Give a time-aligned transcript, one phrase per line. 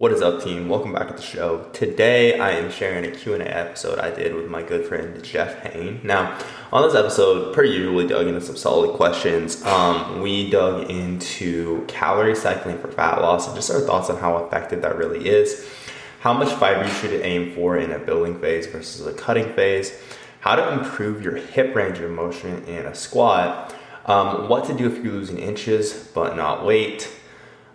[0.00, 0.70] What is up, team?
[0.70, 1.68] Welcome back to the show.
[1.74, 6.00] Today, I am sharing a Q&A episode I did with my good friend Jeff Hain.
[6.02, 6.38] Now,
[6.72, 9.62] on this episode, per usual, we dug into some solid questions.
[9.62, 14.42] Um, we dug into calorie cycling for fat loss and just our thoughts on how
[14.42, 15.68] effective that really is,
[16.20, 19.92] how much fiber you should aim for in a building phase versus a cutting phase,
[20.40, 23.76] how to improve your hip range of motion in a squat,
[24.06, 27.06] um, what to do if you're losing inches but not weight,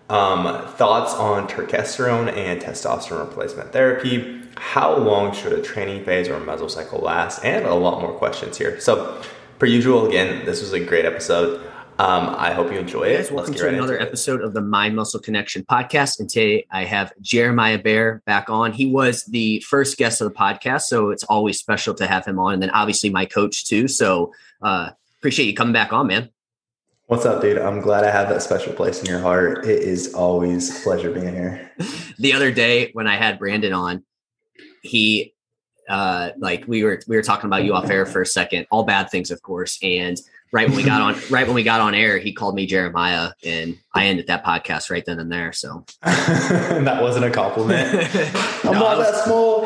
[0.10, 4.42] um, thoughts on testosterone and testosterone replacement therapy.
[4.56, 7.44] How long should a training phase or a mesocycle last?
[7.44, 8.80] And a lot more questions here.
[8.80, 9.22] So,
[9.60, 11.62] per usual, again, this was a great episode.
[11.98, 13.18] Um, I hope you enjoy it.
[13.18, 16.20] Guys, welcome to right another episode of the Mind Muscle Connection podcast.
[16.20, 18.74] And today I have Jeremiah Bear back on.
[18.74, 22.38] He was the first guest of the podcast, so it's always special to have him
[22.38, 22.54] on.
[22.54, 23.88] And then obviously my coach too.
[23.88, 26.30] So uh, appreciate you coming back on, man.
[27.08, 27.60] What's up, dude?
[27.60, 29.64] I'm glad I have that special place in your heart.
[29.64, 31.72] It is always a pleasure being here.
[32.18, 34.04] the other day when I had Brandon on,
[34.82, 35.36] he
[35.88, 38.86] uh like we were we were talking about you off air for a second, all
[38.86, 39.78] bad things, of course.
[39.84, 40.20] And
[40.56, 43.34] right when we got on right when we got on air, he called me Jeremiah,
[43.44, 45.52] and I ended that podcast right then and there.
[45.52, 48.10] So that wasn't a compliment.
[48.64, 49.66] I'm no, not that small.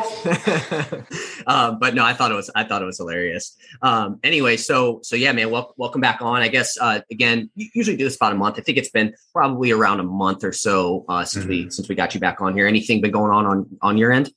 [1.46, 3.56] um, but no, I thought it was I thought it was hilarious.
[3.82, 6.42] Um, anyway, so so yeah, man, wel- welcome back on.
[6.42, 8.58] I guess uh, again, usually do this about a month.
[8.58, 11.50] I think it's been probably around a month or so uh, since mm-hmm.
[11.50, 12.66] we since we got you back on here.
[12.66, 14.32] Anything been going on on on your end?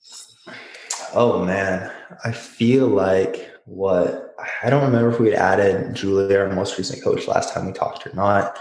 [1.15, 1.91] Oh man,
[2.23, 7.03] I feel like what I don't remember if we had added Julia, our most recent
[7.03, 8.57] coach, last time we talked or not.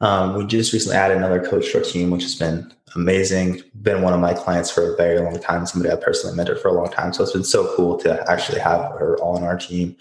[0.00, 3.62] Um, we just recently added another coach to our team, which has been amazing.
[3.82, 6.68] Been one of my clients for a very long time, somebody I personally mentored for
[6.68, 7.12] a long time.
[7.12, 9.96] So it's been so cool to actually have her all on our team.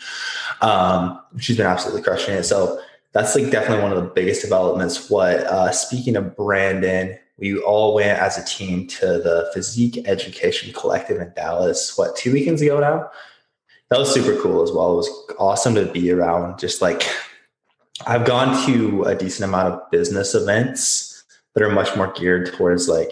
[0.62, 2.44] Um, she's been absolutely crushing it.
[2.44, 2.82] So
[3.14, 5.10] that's like definitely one of the biggest developments.
[5.10, 10.74] What uh, speaking of Brandon, we all went as a team to the Physique Education
[10.74, 11.98] Collective in Dallas.
[11.98, 13.10] What two weekends ago now?
[13.94, 14.94] That was super cool as well.
[14.94, 16.58] It was awesome to be around.
[16.58, 17.04] Just like
[18.08, 21.24] I've gone to a decent amount of business events
[21.54, 23.12] that are much more geared towards like,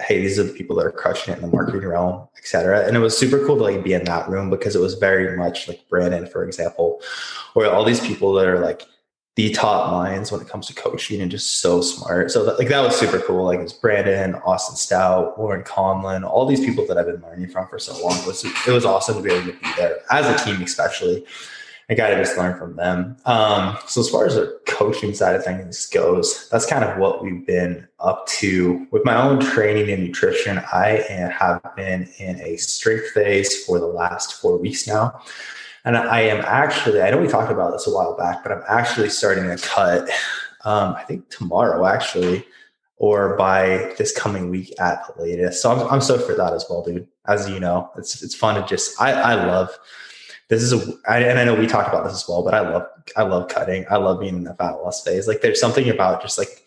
[0.00, 2.86] hey, these are the people that are crushing it in the marketing realm, et cetera.
[2.86, 5.36] And it was super cool to like be in that room because it was very
[5.36, 7.02] much like Brandon, for example,
[7.54, 8.86] or all these people that are like
[9.38, 12.28] the top minds when it comes to coaching and just so smart.
[12.28, 13.44] So that, like that was super cool.
[13.44, 17.68] Like it's Brandon, Austin Stout, Warren Conlon, all these people that I've been learning from
[17.68, 18.18] for so long.
[18.18, 21.24] It was it was awesome to be able to be there as a team, especially.
[21.88, 23.16] I got to just learn from them.
[23.26, 27.22] Um, so as far as the coaching side of things goes, that's kind of what
[27.22, 30.58] we've been up to with my own training and nutrition.
[30.58, 35.22] I have been in a strength phase for the last four weeks now.
[35.88, 38.62] And I am actually, I know we talked about this a while back, but I'm
[38.68, 40.02] actually starting a cut,
[40.66, 42.44] um, I think tomorrow actually,
[42.98, 45.62] or by this coming week at the latest.
[45.62, 47.08] So I'm, I'm stoked for that as well, dude.
[47.26, 49.70] As you know, it's, it's fun to just, I, I love,
[50.48, 52.60] this is a, I, and I know we talked about this as well, but I
[52.60, 53.86] love, I love cutting.
[53.88, 55.26] I love being in the fat loss phase.
[55.26, 56.66] Like there's something about just like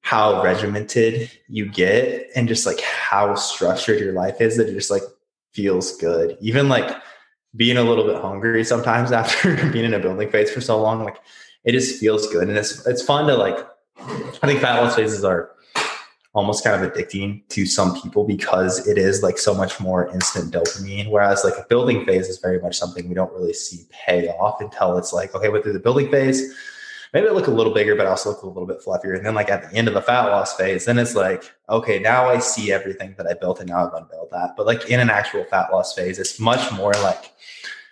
[0.00, 4.90] how regimented you get and just like how structured your life is that it just
[4.90, 5.04] like
[5.52, 6.36] feels good.
[6.40, 6.90] Even like,
[7.58, 11.04] being a little bit hungry sometimes after being in a building phase for so long.
[11.04, 11.18] Like
[11.64, 12.48] it just feels good.
[12.48, 13.58] And it's it's fun to like
[13.98, 15.50] I think fat loss phases are
[16.34, 20.54] almost kind of addicting to some people because it is like so much more instant
[20.54, 21.10] dopamine.
[21.10, 24.60] Whereas like a building phase is very much something we don't really see pay off
[24.60, 26.54] until it's like, okay, went through the building phase,
[27.12, 29.16] maybe it look a little bigger, but also look a little bit fluffier.
[29.16, 31.98] And then like at the end of the fat loss phase, then it's like, okay,
[31.98, 34.54] now I see everything that I built and now I've unveiled that.
[34.56, 37.32] But like in an actual fat loss phase, it's much more like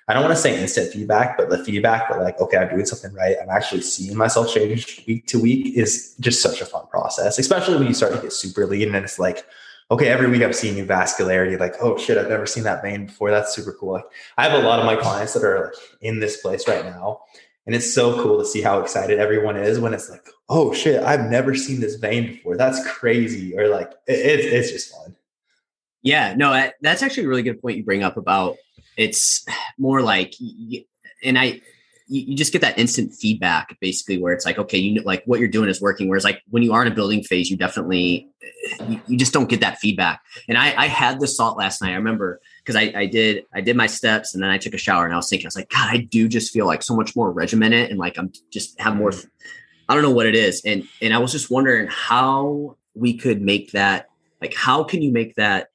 [0.09, 2.87] I don't want to say instant feedback, but the feedback that like, okay, I'm doing
[2.87, 3.37] something right.
[3.43, 7.77] I'm actually seeing myself change week to week is just such a fun process, especially
[7.77, 9.45] when you start to get super lean and it's like,
[9.91, 11.59] okay, every week I'm seeing new vascularity.
[11.59, 13.31] Like, oh shit, I've never seen that vein before.
[13.31, 13.95] That's super cool.
[13.95, 14.05] Like,
[14.37, 17.23] I have a lot of my clients that are like in this place right now,
[17.67, 21.03] and it's so cool to see how excited everyone is when it's like, oh shit,
[21.03, 22.57] I've never seen this vein before.
[22.57, 23.59] That's crazy.
[23.59, 25.17] Or like, it, it's it's just fun.
[26.03, 28.57] Yeah, no, that's actually a really good point you bring up about
[28.97, 29.45] it's
[29.79, 30.35] more like
[31.23, 31.61] and i
[32.09, 35.41] you, just get that instant feedback basically where it's like okay you know like what
[35.41, 38.29] you're doing is working whereas like when you are in a building phase you definitely
[38.89, 40.21] you, you just don't get that feedback.
[40.49, 43.61] And i i had this thought last night i remember because I, I did i
[43.61, 45.57] did my steps and then i took a shower and i was thinking i was
[45.57, 48.79] like god i do just feel like so much more regimented and like i'm just
[48.81, 49.27] have more mm.
[49.89, 53.43] i don't know what it is and and i was just wondering how we could
[53.43, 54.09] make that
[54.41, 55.69] like how can you make that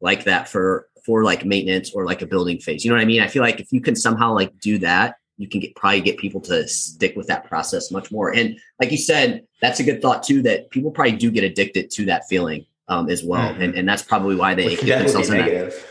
[0.00, 2.84] like that for for like maintenance or like a building phase.
[2.84, 3.22] You know what I mean?
[3.22, 6.18] I feel like if you can somehow like do that, you can get probably get
[6.18, 8.32] people to stick with that process much more.
[8.32, 11.90] And like you said, that's a good thought too, that people probably do get addicted
[11.92, 13.62] to that feeling um, as well, mm-hmm.
[13.62, 15.72] and and that's probably why they get themselves in negative.
[15.72, 15.84] that.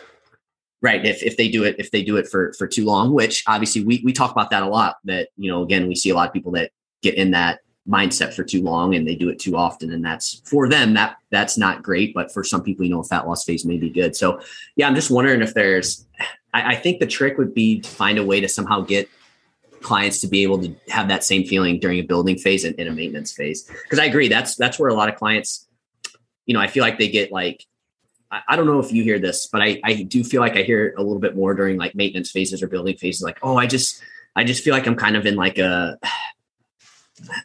[0.82, 1.06] Right.
[1.06, 3.84] If if they do it if they do it for for too long, which obviously
[3.84, 4.98] we we talk about that a lot.
[5.06, 6.72] That you know again we see a lot of people that
[7.02, 9.92] get in that mindset for too long and they do it too often.
[9.92, 12.14] And that's for them that that's not great.
[12.14, 14.16] But for some people you know a fat loss phase may be good.
[14.16, 14.42] So
[14.76, 16.06] yeah i'm just wondering if there's
[16.54, 19.10] I, I think the trick would be to find a way to somehow get
[19.82, 22.88] clients to be able to have that same feeling during a building phase and in
[22.88, 23.70] a maintenance phase.
[23.84, 25.68] Because i agree that's that's where a lot of clients
[26.46, 27.66] you know i feel like they get like
[28.50, 30.96] I, don't know if you hear this but i i do feel like i hear
[30.98, 33.22] a little bit more during like maintenance phases or building phases.
[33.22, 34.02] Like oh i just
[34.36, 36.00] i just feel like i'm kind of in like a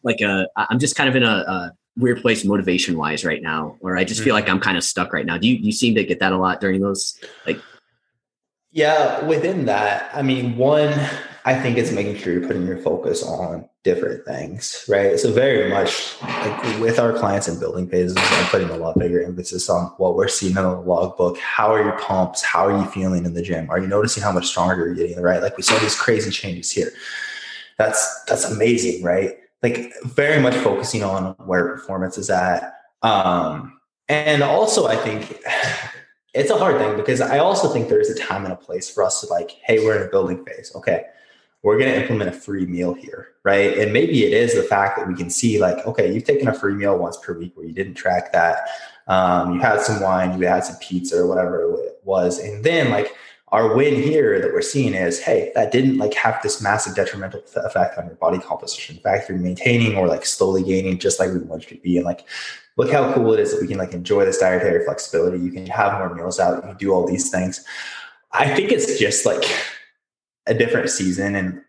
[0.03, 3.77] like a I'm just kind of in a, a weird place motivation wise right now,
[3.81, 4.55] or I just feel like mm-hmm.
[4.55, 5.37] I'm kind of stuck right now.
[5.37, 7.61] Do you you seem to get that a lot during those like?
[8.71, 10.93] Yeah, within that, I mean, one,
[11.47, 15.19] I think it's making sure you're putting your focus on different things, right?
[15.19, 19.23] So very much like with our clients in building phases, I'm putting a lot bigger
[19.23, 21.39] emphasis on what we're seeing in the logbook.
[21.39, 22.43] How are your pumps?
[22.43, 23.71] How are you feeling in the gym?
[23.71, 25.21] Are you noticing how much stronger you're getting?
[25.23, 25.41] Right?
[25.41, 26.93] Like we saw these crazy changes here.
[27.79, 29.39] That's that's amazing, right?
[29.63, 32.75] Like very much focusing on where performance is at.
[33.03, 35.41] Um, and also, I think
[36.35, 39.03] it's a hard thing because I also think there's a time and a place for
[39.03, 40.73] us to like, hey, we're in a building phase.
[40.75, 41.05] Okay,
[41.63, 43.77] we're going to implement a free meal here, right?
[43.79, 46.55] And maybe it is the fact that we can see, like, okay, you've taken a
[46.55, 48.69] free meal once per week where you didn't track that.
[49.09, 52.39] Um, you had some wine, you had some pizza or whatever it was.
[52.39, 53.15] And then, like,
[53.53, 57.43] our win here that we're seeing is hey that didn't like have this massive detrimental
[57.57, 58.97] effect on your body composition.
[58.97, 61.97] In fact you're maintaining or like slowly gaining just like we want you to be
[61.97, 62.25] and like
[62.77, 65.39] look how cool it is that we can like enjoy this dietary flexibility.
[65.39, 66.57] You can have more meals out.
[66.57, 67.65] You can do all these things.
[68.33, 69.45] I think it's just like
[70.47, 71.63] a different season and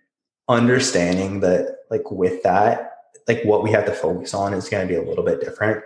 [0.47, 2.93] understanding that like with that
[3.27, 5.83] like what we have to focus on is going to be a little bit different.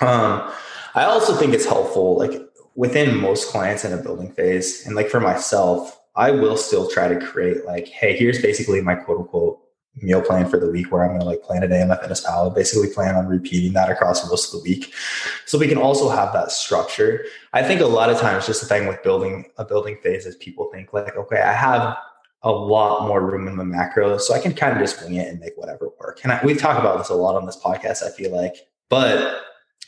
[0.00, 0.50] Um
[0.94, 2.45] i also think it's helpful like
[2.76, 7.08] within most clients in a building phase, and like for myself, I will still try
[7.08, 9.60] to create like, hey, here's basically my quote unquote
[10.02, 12.54] meal plan for the week where I'm going to like plan a day in MyFitnessPal.
[12.54, 14.92] Basically, plan on repeating that across most of the week,
[15.46, 17.24] so we can also have that structure.
[17.52, 20.36] I think a lot of times, just the thing with building a building phase is
[20.36, 21.96] people think like, okay, I have
[22.42, 25.28] a lot more room in the macros, so I can kind of just wing it
[25.28, 26.20] and make whatever work.
[26.22, 28.02] And I, we talk about this a lot on this podcast.
[28.02, 28.54] I feel like,
[28.88, 29.42] but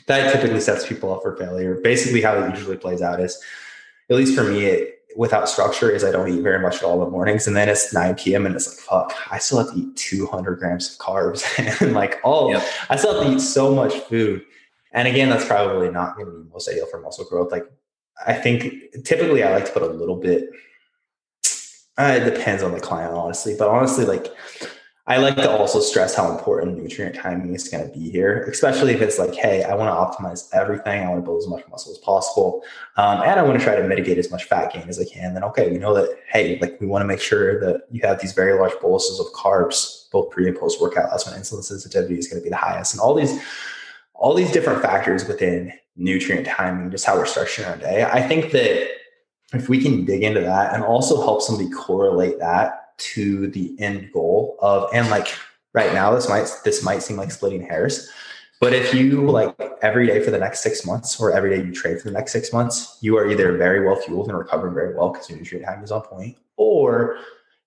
[0.08, 1.78] that typically sets people up for failure.
[1.82, 3.40] Basically, how it usually plays out is,
[4.10, 6.94] at least for me, it, without structure, is I don't eat very much at all
[6.94, 8.46] in the mornings, and then it's 9 p.m.
[8.46, 11.44] and it's like, fuck, I still have to eat 200 grams of carbs,
[11.82, 12.66] and like, oh, yep.
[12.88, 14.44] I still have to eat so much food.
[14.92, 17.52] And again, that's probably not going to be most ideal for muscle growth.
[17.52, 17.70] Like,
[18.26, 20.48] I think typically I like to put a little bit.
[21.98, 24.32] Uh, it depends on the client, honestly, but honestly, like
[25.08, 28.92] I like to also stress how important nutrient timing is going to be here, especially
[28.92, 31.02] if it's like, hey, I want to optimize everything.
[31.02, 32.62] I want to build as much muscle as possible.
[32.98, 35.32] Um, and I want to try to mitigate as much fat gain as I can.
[35.32, 38.20] Then, okay, we know that, hey, like we want to make sure that you have
[38.20, 41.08] these very large boluses of carbs, both pre and post workout.
[41.10, 42.92] That's when insulin sensitivity is going to be the highest.
[42.92, 43.40] And all these,
[44.12, 48.04] all these different factors within nutrient timing, just how we're structuring our day.
[48.04, 48.90] I think that
[49.54, 54.10] if we can dig into that and also help somebody correlate that to the end
[54.12, 55.28] goal of and like
[55.72, 58.10] right now this might this might seem like splitting hairs
[58.60, 61.72] but if you like every day for the next six months or every day you
[61.72, 64.94] trade for the next six months you are either very well fueled and recovering very
[64.94, 67.18] well because your nutrient time is on point or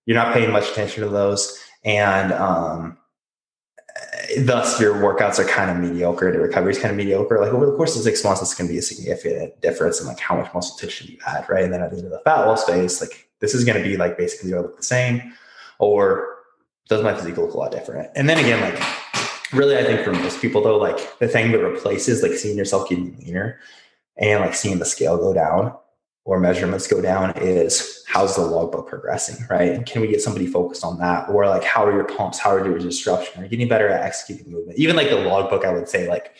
[0.05, 1.59] you're not paying much attention to those.
[1.83, 2.97] And um,
[4.39, 7.39] thus your workouts are kind of mediocre the recovery is kind of mediocre.
[7.39, 10.07] Like over the course of six months it's going to be a significant difference in
[10.07, 11.63] like how much muscle tissue you add right?
[11.63, 13.83] And then at the end of the fat loss phase like this is going to
[13.83, 15.33] be like basically look the same
[15.79, 16.37] or
[16.87, 18.09] does my physique look a lot different?
[18.15, 18.81] And then again, like
[19.53, 22.89] really, I think for most people though, like the thing that replaces like seeing yourself
[22.89, 23.59] getting leaner
[24.17, 25.73] and like seeing the scale go down
[26.23, 29.85] or measurements go down is how's the logbook progressing, right?
[29.85, 31.29] Can we get somebody focused on that?
[31.29, 32.37] Or like how are your pumps?
[32.37, 33.41] How are your disruption?
[33.41, 34.77] Are you getting better at executing movement?
[34.77, 36.35] Even like the logbook, I would say like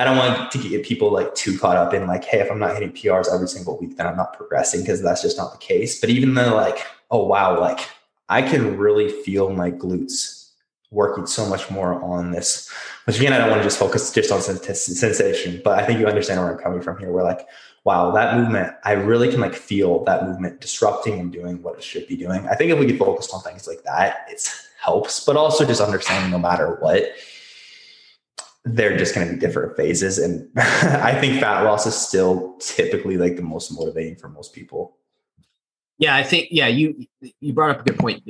[0.00, 2.58] I don't want to get people like too caught up in like, hey, if I'm
[2.58, 5.58] not hitting PRs every single week, then I'm not progressing because that's just not the
[5.58, 6.00] case.
[6.00, 7.80] But even though like, oh wow, like
[8.30, 10.52] I can really feel my glutes
[10.90, 12.72] working so much more on this.
[13.04, 16.06] Which again, I don't want to just focus just on sensation, but I think you
[16.06, 17.12] understand where I'm coming from here.
[17.12, 17.46] Where like,
[17.84, 21.84] wow, that movement, I really can like feel that movement disrupting and doing what it
[21.84, 22.48] should be doing.
[22.48, 24.48] I think if we get focused on things like that, it
[24.80, 27.10] helps, but also just understanding no matter what
[28.64, 30.18] they're just going to be different phases.
[30.18, 34.96] And I think fat loss is still typically like the most motivating for most people.
[35.98, 37.06] Yeah, I think yeah, you
[37.40, 38.22] you brought up a good point.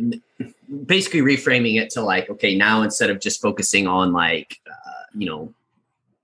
[0.87, 5.27] Basically, reframing it to like, okay, now instead of just focusing on like, uh, you
[5.27, 5.55] know,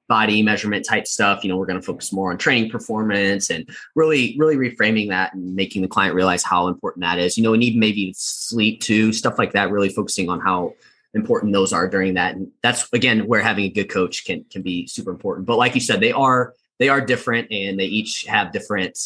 [0.09, 1.43] body measurement type stuff.
[1.43, 5.35] You know, we're going to focus more on training performance and really, really reframing that
[5.35, 7.37] and making the client realize how important that is.
[7.37, 9.71] You know, and even maybe sleep too, stuff like that.
[9.71, 10.75] Really focusing on how
[11.17, 12.37] important those are during that.
[12.37, 15.47] And that's again where having a good coach can can be super important.
[15.47, 18.99] But like you said, they are they are different and they each have different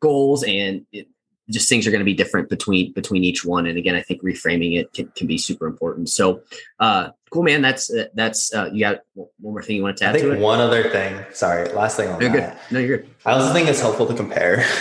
[0.00, 1.06] goals and it,
[1.48, 3.66] just things are going to be different between between each one.
[3.66, 6.10] And again i think reframing it can, can be super important.
[6.10, 6.42] So
[6.80, 7.62] uh cool man.
[7.62, 10.40] That's uh, that's uh you got one more thing you want to add i think
[10.40, 12.60] one other thing sorry last thing on you're that.
[12.68, 13.10] good no you're good.
[13.24, 14.66] I also think it's helpful to compare.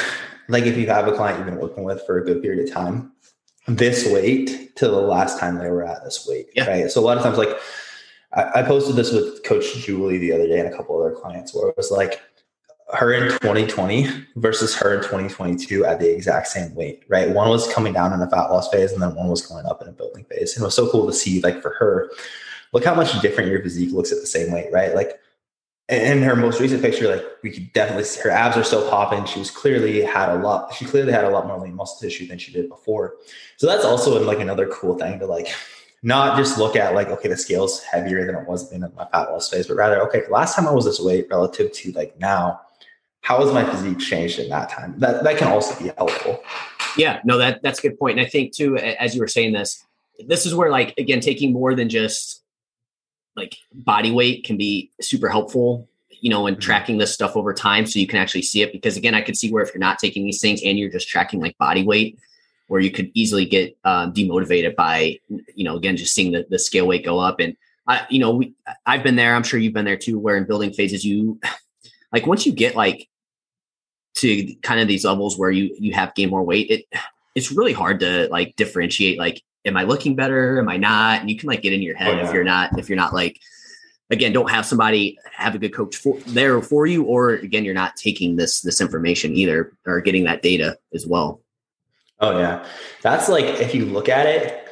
[0.51, 2.73] Like if you have a client you've been working with for a good period of
[2.73, 3.11] time
[3.69, 6.67] this weight to the last time they were at this weight yeah.
[6.69, 7.49] right so a lot of times like
[8.33, 11.53] I, I posted this with coach julie the other day and a couple other clients
[11.53, 12.21] where it was like
[12.93, 14.07] her in 2020
[14.37, 17.29] versus her in 2022 at the exact same weight, right?
[17.29, 19.81] One was coming down in a fat loss phase and then one was going up
[19.81, 20.55] in a building phase.
[20.55, 22.11] And it was so cool to see, like, for her,
[22.73, 24.95] look how much different your physique looks at the same weight, right?
[24.95, 25.19] Like,
[25.89, 29.25] in her most recent picture, like, we could definitely see her abs are still popping.
[29.25, 32.27] She was clearly had a lot, she clearly had a lot more lean muscle tissue
[32.27, 33.15] than she did before.
[33.57, 35.47] So that's also like another cool thing to like,
[36.01, 39.31] not just look at like, okay, the scale's heavier than it was in my fat
[39.31, 42.61] loss phase, but rather, okay, last time I was this weight relative to like now,
[43.21, 44.95] how has my physique changed in that time?
[44.97, 46.41] That that can also be helpful.
[46.97, 48.17] Yeah, no, that that's a good point.
[48.17, 49.83] And I think too, as you were saying this,
[50.25, 52.43] this is where like again, taking more than just
[53.39, 56.61] like body weight can be super helpful, you know, and mm-hmm.
[56.61, 58.71] tracking this stuff over time so you can actually see it.
[58.71, 61.07] Because again, I could see where if you're not taking these things and you're just
[61.07, 62.19] tracking like body weight,
[62.67, 65.17] where you could easily get um, demotivated by,
[65.55, 67.39] you know, again, just seeing the, the scale weight go up.
[67.39, 68.53] And I, you know, we,
[68.85, 69.33] I've been there.
[69.33, 70.19] I'm sure you've been there too.
[70.19, 71.39] Where in building phases, you
[72.13, 73.09] like once you get like
[74.15, 76.85] to kind of these levels where you you have gained more weight, it
[77.35, 80.59] it's really hard to like differentiate like am I looking better?
[80.59, 81.21] Am I not?
[81.21, 82.27] And you can like get in your head oh, yeah.
[82.27, 83.39] if you're not if you're not like
[84.09, 87.73] again don't have somebody have a good coach for there for you or again you're
[87.73, 91.41] not taking this this information either or getting that data as well.
[92.19, 92.65] Oh yeah.
[93.01, 94.65] That's like if you look at it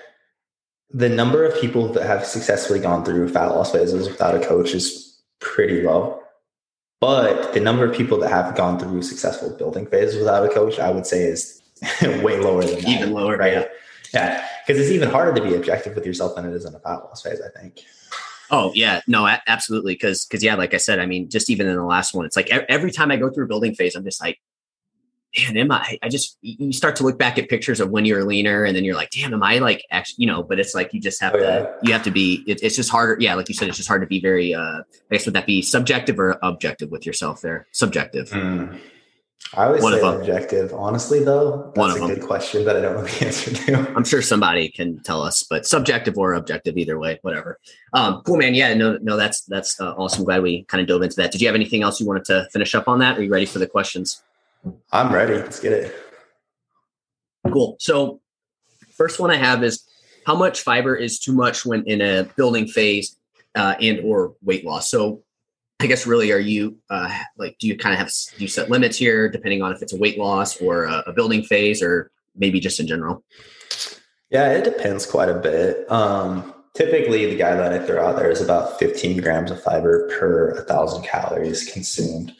[0.91, 4.74] the number of people that have successfully gone through fat loss phases without a coach
[4.74, 6.22] is pretty low.
[7.00, 10.79] But the number of people that have gone through successful building phases without a coach,
[10.79, 11.62] I would say is
[12.01, 12.88] way lower than that.
[12.88, 13.53] Even lower, right?
[13.53, 13.67] Yeah.
[14.13, 14.48] Yeah.
[14.67, 16.97] Because it's even harder to be objective with yourself than it is in a fat
[16.97, 17.86] loss phase, I think.
[18.51, 19.93] Oh yeah, no, absolutely.
[19.93, 22.36] Because because yeah, like I said, I mean, just even in the last one, it's
[22.36, 24.39] like every time I go through a building phase, I'm just like,
[25.38, 25.97] man, am I?
[26.01, 28.83] I just you start to look back at pictures of when you're leaner, and then
[28.83, 30.43] you're like, damn, am I like actually, you know?
[30.43, 32.43] But it's like you just have oh, to, you have to be.
[32.47, 33.17] It, it's just harder.
[33.19, 34.53] Yeah, like you said, it's just hard to be very.
[34.53, 37.41] uh I guess would that be subjective or objective with yourself?
[37.41, 38.29] There, subjective.
[38.29, 38.79] Mm.
[39.53, 40.74] I always say objective.
[40.74, 43.94] Honestly, though, that's a good question that I don't know the answer to.
[43.96, 47.58] I'm sure somebody can tell us, but subjective or objective, either way, whatever.
[47.94, 48.56] Um, cool, man.
[48.56, 50.25] Yeah, no, no, that's that's uh, awesome.
[50.25, 51.32] Glad we kind of dove into that.
[51.32, 53.17] Did you have anything else you wanted to finish up on that?
[53.17, 54.22] Are you ready for the questions?
[54.91, 55.36] I'm ready.
[55.36, 55.96] Let's get it.
[57.50, 57.77] Cool.
[57.79, 58.20] So,
[58.96, 59.88] first one I have is
[60.25, 63.15] how much fiber is too much when in a building phase
[63.56, 64.91] uh, and or weight loss.
[64.91, 65.24] So,
[65.79, 68.69] I guess really, are you uh, like, do you kind of have do you set
[68.69, 72.10] limits here depending on if it's a weight loss or a, a building phase, or
[72.36, 73.24] maybe just in general?
[74.31, 75.89] Yeah, it depends quite a bit.
[75.91, 80.55] Um, typically, the guideline I throw out there is about 15 grams of fiber per
[80.55, 82.36] 1,000 calories consumed.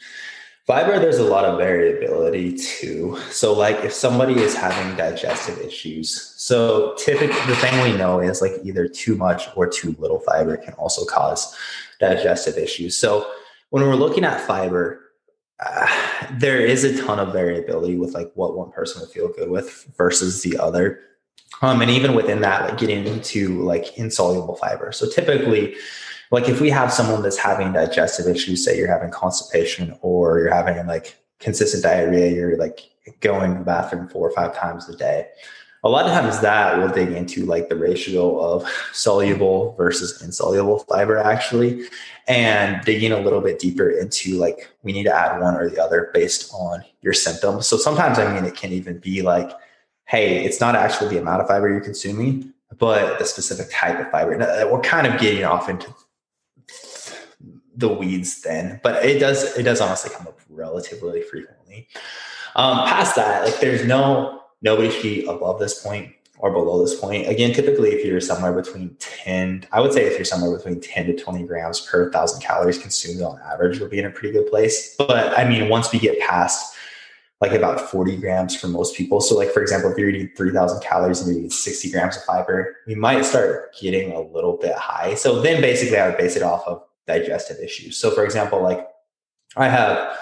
[0.66, 3.18] Fiber, there's a lot of variability too.
[3.30, 8.42] So, like if somebody is having digestive issues, so typically the thing we know is
[8.42, 11.56] like either too much or too little fiber can also cause
[11.98, 12.96] digestive issues.
[12.96, 13.30] So,
[13.70, 15.08] when we're looking at fiber,
[15.60, 15.86] uh,
[16.32, 19.86] there is a ton of variability with like what one person would feel good with
[19.96, 21.00] versus the other.
[21.62, 24.92] Um, and even within that, like getting into like insoluble fiber.
[24.92, 25.76] So typically,
[26.30, 30.54] like if we have someone that's having digestive issues, say you're having constipation or you're
[30.54, 32.80] having like consistent diarrhea, you're like
[33.20, 35.26] going to the bathroom four or five times a day.
[35.84, 40.80] A lot of times that will dig into like the ratio of soluble versus insoluble
[40.80, 41.84] fiber actually,
[42.26, 45.82] and digging a little bit deeper into like we need to add one or the
[45.82, 47.66] other based on your symptoms.
[47.66, 49.50] So sometimes I mean it can even be like,
[50.06, 54.10] hey, it's not actually the amount of fiber you're consuming, but the specific type of
[54.10, 54.36] fiber.
[54.36, 55.94] Now, we're kind of getting off into
[57.76, 61.88] the weeds then, but it does it does honestly come up relatively frequently.
[62.56, 66.98] Um, past that, like there's no nobody should be above this point or below this
[66.98, 67.28] point.
[67.28, 71.06] Again, typically if you're somewhere between 10, I would say if you're somewhere between 10
[71.06, 74.48] to 20 grams per thousand calories consumed on average, you'll be in a pretty good
[74.48, 74.94] place.
[74.96, 76.76] But I mean, once we get past
[77.40, 79.20] like about 40 grams for most people.
[79.20, 82.24] So like, for example, if you're eating 3000 calories and you're eating 60 grams of
[82.24, 85.14] fiber, we might start getting a little bit high.
[85.14, 87.96] So then basically I would base it off of digestive issues.
[87.96, 88.88] So, for example, like
[89.56, 90.18] I have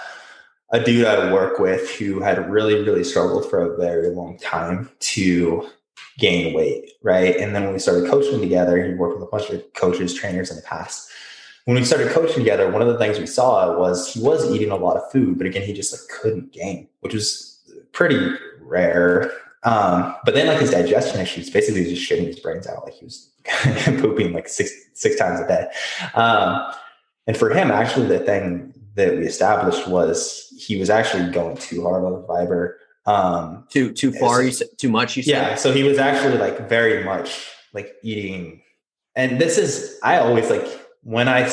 [0.71, 4.89] a dude I work with who had really, really struggled for a very long time
[4.99, 5.67] to
[6.17, 7.37] gain weight, right?
[7.37, 10.49] And then when we started coaching together, he worked with a bunch of coaches, trainers
[10.49, 11.09] in the past.
[11.65, 14.71] When we started coaching together, one of the things we saw was he was eating
[14.71, 19.31] a lot of food, but again, he just like couldn't gain, which was pretty rare.
[19.63, 22.83] Um, but then like his digestion issues, basically he was just shitting his brains out.
[22.83, 23.31] Like he was
[24.01, 25.67] pooping like six six times a day.
[26.13, 26.71] Um,
[27.27, 31.83] and for him, actually, the thing that we established was he was actually going too
[31.83, 32.79] hard on the fiber.
[33.05, 35.15] Um, too too far, so, you said, too much.
[35.15, 35.55] You said, yeah.
[35.55, 38.61] So he was actually like very much like eating,
[39.15, 40.67] and this is I always like
[41.03, 41.49] when I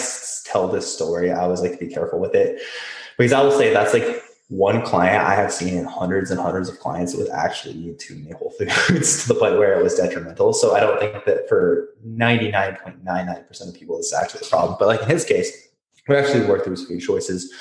[0.46, 2.60] tell this story, I always like to be careful with it
[3.16, 6.68] because I will say that's like one client I have seen in hundreds and hundreds
[6.68, 9.82] of clients that was actually eating too many whole foods to the point where it
[9.82, 10.52] was detrimental.
[10.52, 14.76] So I don't think that for 99.99% of people, this is actually a problem.
[14.78, 15.68] But like in his case,
[16.08, 17.52] we actually worked through his food choices,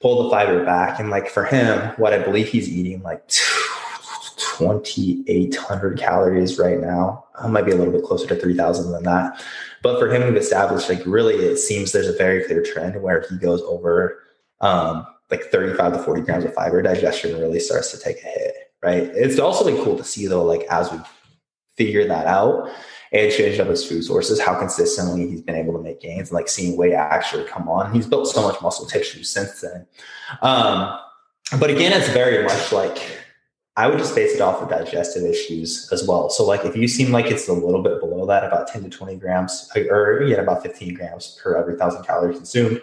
[0.00, 0.98] pulled the fiber back.
[0.98, 7.24] And like for him, what I believe he's eating like 2,800 calories right now.
[7.38, 9.42] I might be a little bit closer to 3,000 than that.
[9.82, 13.24] But for him, we've established like really, it seems there's a very clear trend where
[13.28, 14.22] he goes over
[14.60, 18.54] um, like 35 to 40 grams of fiber, digestion really starts to take a hit,
[18.82, 19.04] right?
[19.14, 20.98] It's also like cool to see though, like as we
[21.76, 22.70] figure that out
[23.12, 26.36] and change up his food sources, how consistently he's been able to make gains and
[26.36, 27.92] like seeing weight actually come on.
[27.92, 29.86] He's built so much muscle tissue since then.
[30.42, 30.98] Um,
[31.58, 33.20] but again, it's very much like
[33.76, 36.28] I would just base it off of digestive issues as well.
[36.28, 38.90] So, like, if you seem like it's a little bit below that, about 10 to
[38.90, 42.82] 20 grams, or yeah, about 15 grams per every thousand calories consumed, and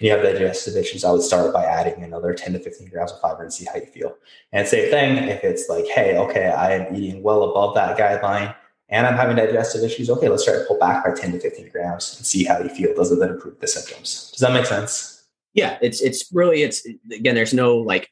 [0.00, 3.20] you have digestive issues, I would start by adding another 10 to 15 grams of
[3.20, 4.16] fiber and see how you feel.
[4.52, 8.54] And same thing, if it's like, hey, okay, I am eating well above that guideline
[8.92, 11.70] and I'm having digestive issues, okay, let's try to pull back by 10 to 15
[11.70, 12.94] grams and see how you feel.
[12.94, 14.30] Does it then improve the symptoms?
[14.32, 15.24] Does that make sense?
[15.54, 18.10] Yeah, it's it's really it's again, there's no like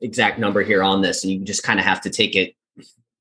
[0.00, 2.54] exact number here on this, and you just kind of have to take it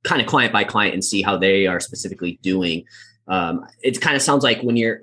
[0.03, 2.85] kind of client by client and see how they are specifically doing.
[3.27, 4.99] Um, it kind of sounds like when you're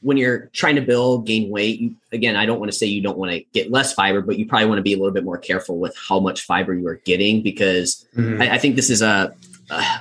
[0.00, 3.00] when you're trying to build gain weight you, again i don't want to say you
[3.00, 5.24] don't want to get less fiber but you probably want to be a little bit
[5.24, 8.42] more careful with how much fiber you are getting because mm-hmm.
[8.42, 9.34] I, I, think this is a,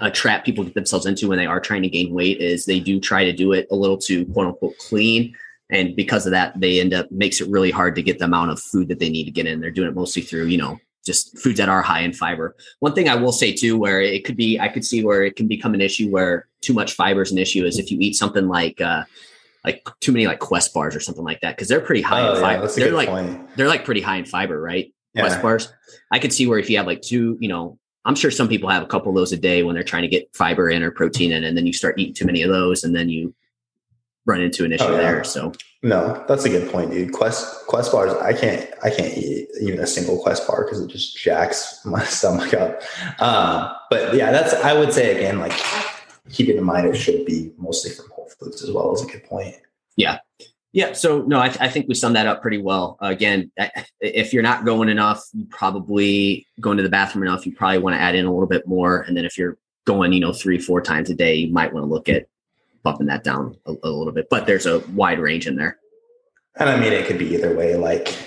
[0.02, 2.80] a, trap people get themselves into when they are trying to gain weight is they
[2.80, 5.36] do try to do it a little too quote unquote clean
[5.70, 8.52] and because of that they end up makes it really hard to get the amount
[8.52, 10.80] of food that they need to get in they're doing it mostly through you know
[11.06, 12.56] just foods that are high in fiber.
[12.80, 15.36] One thing I will say too, where it could be, I could see where it
[15.36, 18.16] can become an issue where too much fiber is an issue is if you eat
[18.16, 19.04] something like uh,
[19.66, 22.36] like too many like Quest bars or something like that because they're pretty high oh,
[22.36, 22.66] in fiber.
[22.66, 23.56] Yeah, they're like point.
[23.56, 24.94] they're like pretty high in fiber, right?
[25.14, 25.24] Yeah.
[25.24, 25.74] Quest bars.
[26.12, 28.70] I could see where if you have like two, you know, I'm sure some people
[28.70, 30.92] have a couple of those a day when they're trying to get fiber in or
[30.92, 33.34] protein in, and then you start eating too many of those, and then you
[34.26, 34.98] run into an issue oh, yeah.
[34.98, 35.24] there.
[35.24, 37.14] So no, that's a good point, dude.
[37.14, 40.90] Quest Quest bars, I can't I can't eat even a single Quest bar because it
[40.90, 42.82] just jacks my stomach up.
[43.22, 45.54] Um, but yeah, that's I would say again, like
[46.32, 49.24] keeping in mind it should be mostly from whole foods as well is a good
[49.26, 49.56] point.
[49.96, 50.20] Yeah.
[50.74, 50.94] Yeah.
[50.94, 52.98] So no, I, th- I think we summed that up pretty well.
[53.02, 53.52] Uh, again,
[54.02, 57.46] if you're not going enough, you probably going to the bathroom enough.
[57.46, 59.02] You probably want to add in a little bit more.
[59.02, 61.84] And then if you're going, you know, three, four times a day, you might want
[61.86, 62.26] to look at
[62.82, 64.28] bumping that down a, a little bit.
[64.32, 65.78] But there's a wide range in there.
[66.56, 67.76] And I mean, it could be either way.
[67.76, 68.18] Like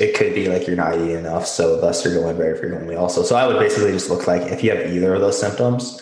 [0.00, 2.96] it could be like you're not eating enough, so thus you're going very frequently.
[2.96, 6.00] Also, so I would basically just look like if you have either of those symptoms,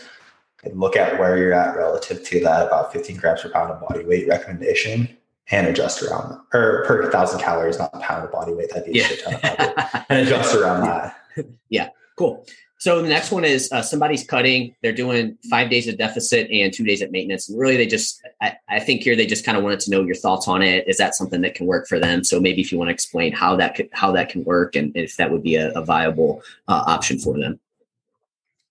[0.64, 3.80] and look at where you're at relative to that about 15 grams per pound of
[3.80, 5.16] body weight recommendation
[5.50, 8.70] and adjust around or per thousand calories, not pound of body weight.
[8.70, 9.08] That'd be a yeah.
[9.08, 10.82] shit ton of and adjust around
[11.36, 11.46] that.
[11.68, 12.46] Yeah, cool.
[12.82, 14.74] So the next one is uh, somebody's cutting.
[14.82, 17.48] They're doing five days of deficit and two days at maintenance.
[17.48, 20.02] And really, they just, I, I think here they just kind of wanted to know
[20.02, 20.88] your thoughts on it.
[20.88, 22.24] Is that something that can work for them?
[22.24, 24.90] So maybe if you want to explain how that could, how that can work and
[24.96, 27.60] if that would be a, a viable uh, option for them.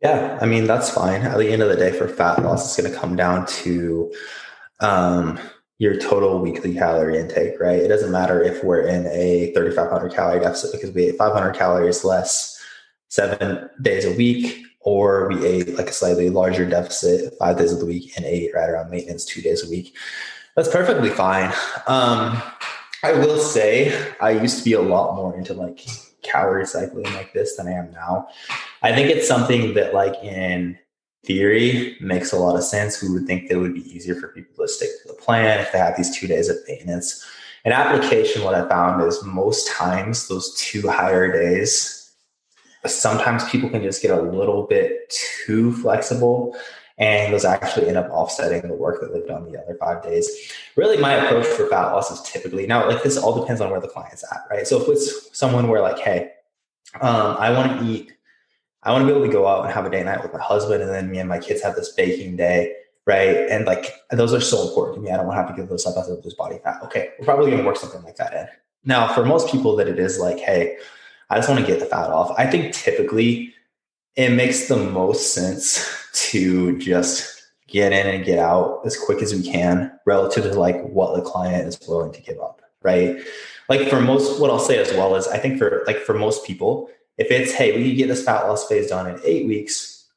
[0.02, 1.22] Yeah, I mean that's fine.
[1.22, 4.12] At the end of the day, for fat loss, it's going to come down to
[4.82, 5.40] um,
[5.82, 7.80] your total weekly calorie intake, right?
[7.80, 12.04] It doesn't matter if we're in a 3,500 calorie deficit because we ate 500 calories
[12.04, 12.64] less
[13.08, 17.80] seven days a week, or we ate like a slightly larger deficit five days of
[17.80, 19.96] the week and ate right around maintenance two days a week.
[20.56, 21.52] That's perfectly fine.
[21.88, 22.40] Um,
[23.02, 25.84] I will say I used to be a lot more into like
[26.22, 28.28] calorie cycling like this than I am now.
[28.84, 30.78] I think it's something that, like in
[31.24, 33.02] theory, makes a lot of sense.
[33.02, 35.60] We would think that it would be easier for people to stick to the plan
[35.60, 37.26] if they have these two days of maintenance.
[37.64, 42.12] In application, what I found is most times those two higher days,
[42.86, 45.14] sometimes people can just get a little bit
[45.46, 46.56] too flexible
[46.98, 50.30] and those actually end up offsetting the work that they've done the other five days.
[50.76, 53.82] Really, my approach for fat loss is typically now like this all depends on where
[53.82, 54.68] the client's at, right?
[54.68, 56.32] So if it's someone where like, hey,
[57.02, 58.14] um, I want to eat,
[58.84, 60.42] I want to be able to go out and have a day night with my
[60.42, 62.74] husband, and then me and my kids have this baking day,
[63.06, 63.38] right?
[63.50, 65.12] And like those are so important to me.
[65.12, 66.82] I don't want to have to give those up as I lose body fat.
[66.84, 68.48] Okay, we're probably going to work something like that in.
[68.84, 70.78] Now, for most people, that it is like, hey,
[71.30, 72.34] I just want to get the fat off.
[72.38, 73.54] I think typically
[74.16, 79.34] it makes the most sense to just get in and get out as quick as
[79.34, 83.18] we can relative to like what the client is willing to give up right
[83.70, 86.46] like for most what i'll say as well is i think for like for most
[86.46, 90.08] people if it's hey we can get this fat loss phase done in eight weeks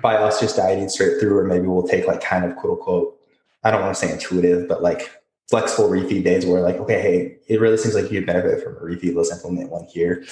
[0.00, 3.18] by us just dieting straight through or maybe we'll take like kind of quote unquote
[3.64, 5.10] i don't want to say intuitive but like
[5.48, 8.80] flexible refeed days where like okay hey it really seems like you'd benefit from a
[8.80, 10.24] refeed let's implement one here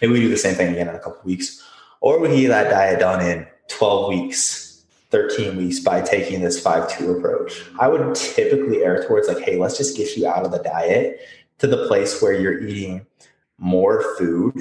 [0.00, 1.64] maybe we do the same thing again in a couple weeks
[2.00, 4.68] or we get that diet done in 12 weeks
[5.10, 7.64] 13 weeks by taking this 5-2 approach.
[7.78, 11.20] I would typically err towards like, hey, let's just get you out of the diet
[11.58, 13.06] to the place where you're eating
[13.58, 14.54] more food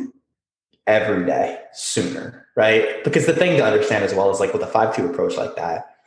[0.88, 3.04] every day sooner, right?
[3.04, 5.97] Because the thing to understand as well is like with a 5-2 approach like that,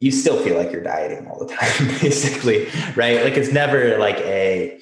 [0.00, 3.24] you still feel like you're dieting all the time, basically, right?
[3.24, 4.80] Like it's never like a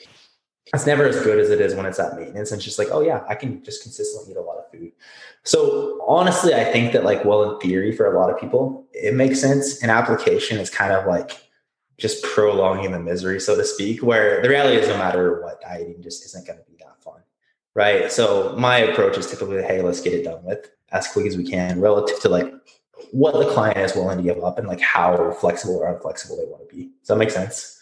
[0.72, 2.53] it's never as good as it is when it's at maintenance.
[2.53, 4.92] And it's just like, oh yeah, I can just consistently eat a lot of food.
[5.42, 9.14] So honestly, I think that like, well, in theory, for a lot of people, it
[9.14, 9.83] makes sense.
[9.83, 11.33] In application, it's kind of like
[11.98, 14.03] just prolonging the misery, so to speak.
[14.03, 16.70] Where the reality is, no matter what, dieting just isn't going to be
[17.75, 18.11] right?
[18.11, 21.49] So my approach is typically, hey, let's get it done with as quick as we
[21.49, 22.53] can, relative to like
[23.13, 26.51] what the client is willing to give up and like how flexible or unflexible they
[26.51, 26.91] want to be.
[27.01, 27.81] Does that make sense?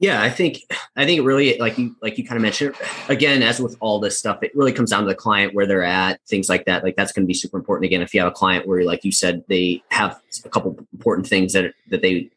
[0.00, 0.58] Yeah, I think
[0.96, 2.74] I think really like you like you kind of mentioned
[3.08, 5.84] again as with all this stuff it really comes down to the client where they're
[5.84, 8.28] at things like that like that's going to be super important again if you have
[8.28, 12.28] a client where like you said they have a couple important things that that they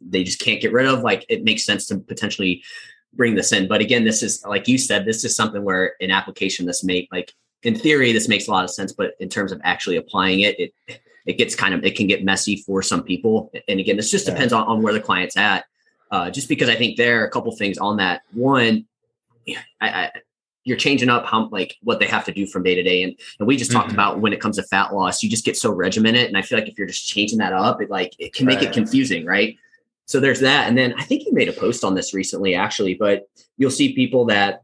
[0.00, 2.62] they just can't get rid of like it makes sense to potentially
[3.16, 6.10] bring this in but again this is like you said this is something where an
[6.10, 9.52] application this make like in theory this makes a lot of sense but in terms
[9.52, 13.02] of actually applying it it it gets kind of it can get messy for some
[13.02, 15.64] people and again this just depends on, on where the client's at
[16.14, 18.22] uh, just because I think there are a couple things on that.
[18.32, 18.86] One,
[19.48, 20.10] I, I,
[20.62, 23.16] you're changing up how like what they have to do from day to day, and
[23.40, 23.80] and we just mm-hmm.
[23.80, 26.42] talked about when it comes to fat loss, you just get so regimented, and I
[26.42, 28.68] feel like if you're just changing that up, it like it can make right.
[28.68, 29.56] it confusing, right?
[30.06, 32.94] So there's that, and then I think you made a post on this recently, actually,
[32.94, 34.62] but you'll see people that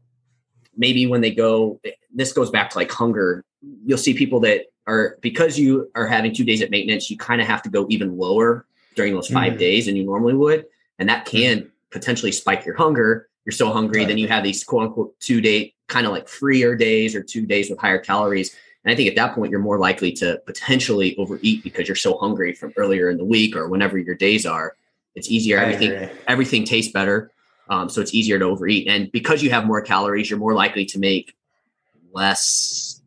[0.77, 1.79] maybe when they go,
[2.13, 3.43] this goes back to like hunger.
[3.85, 7.41] You'll see people that are because you are having two days at maintenance, you kind
[7.41, 9.59] of have to go even lower during those 5 mm-hmm.
[9.59, 10.65] days than you normally would
[11.01, 13.27] and that can potentially spike your hunger.
[13.43, 14.07] You're so hungry, right.
[14.07, 17.47] then you have these quote unquote two day kind of like freer days or two
[17.47, 18.55] days with higher calories.
[18.85, 22.19] And I think at that point, you're more likely to potentially overeat because you're so
[22.19, 24.75] hungry from earlier in the week or whenever your days are.
[25.15, 25.59] It's easier.
[25.59, 26.09] I everything agree.
[26.27, 27.31] everything tastes better,
[27.69, 28.87] um, so it's easier to overeat.
[28.87, 31.35] And because you have more calories, you're more likely to make
[32.13, 33.01] less.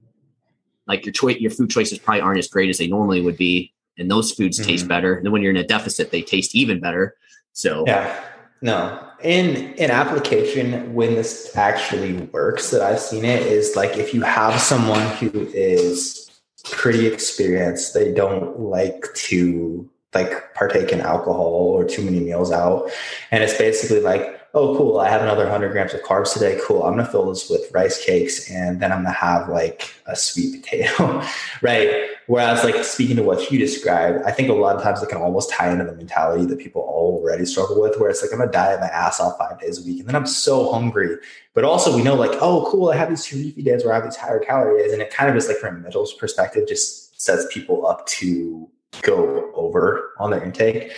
[0.87, 3.73] Like your choice, your food choices probably aren't as great as they normally would be,
[3.97, 4.69] and those foods mm-hmm.
[4.69, 5.15] taste better.
[5.15, 7.17] And then when you're in a deficit, they taste even better.
[7.53, 8.23] So yeah,
[8.61, 9.01] no.
[9.23, 14.21] In in application, when this actually works, that I've seen it is like if you
[14.23, 16.31] have someone who is
[16.65, 22.91] pretty experienced, they don't like to like partake in alcohol or too many meals out,
[23.31, 26.59] and it's basically like oh, cool, I have another 100 grams of carbs today.
[26.65, 26.85] Cool.
[26.85, 30.63] I'm to fill this with rice cakes and then I'm to have like a sweet
[30.63, 31.23] potato,
[31.63, 32.07] right?
[32.29, 35.19] Whereas, like, speaking to what you described, I think a lot of times it can
[35.19, 38.51] almost tie into the mentality that people already struggle with, where it's like, I'm to
[38.51, 41.17] diet my ass off five days a week and then I'm so hungry.
[41.53, 43.97] But also, we know, like, oh, cool, I have these two leafy days where I
[43.97, 44.93] have these higher calorie days.
[44.93, 48.71] And it kind of just like from a mental perspective, just sets people up to
[49.03, 50.93] go over on their intake.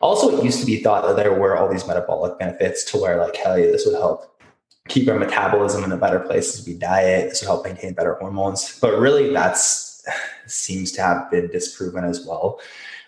[0.00, 3.18] Also, it used to be thought that there were all these metabolic benefits to where,
[3.18, 4.38] like, hell yeah, this would help
[4.88, 7.28] keep our metabolism in a better place as we diet.
[7.28, 8.78] This would help maintain better hormones.
[8.80, 10.04] But really, that's
[10.46, 12.60] seems to have been disproven as well.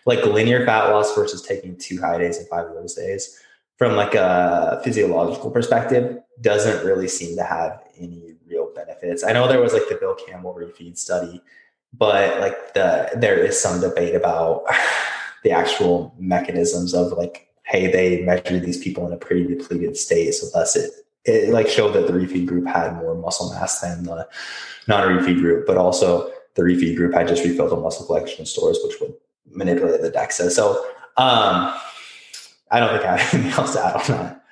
[0.06, 3.38] Like linear fat loss versus taking two high days and five low days,
[3.76, 9.22] from like a physiological perspective, doesn't really seem to have any real benefits.
[9.22, 11.42] I know there was like the Bill Campbell refeed study,
[11.92, 14.64] but like the there is some debate about
[15.44, 20.32] the actual mechanisms of like, hey, they measured these people in a pretty depleted state,
[20.32, 20.90] so thus it
[21.24, 24.26] it like showed that the refeed group had more muscle mass than the
[24.88, 29.00] non-refeed group, but also the refeed group had just refilled the muscle glycogen stores, which
[29.00, 29.14] would
[29.50, 30.50] manipulate the DEXA.
[30.50, 30.82] So
[31.16, 31.74] um,
[32.70, 34.44] I don't think I have anything else to add on that.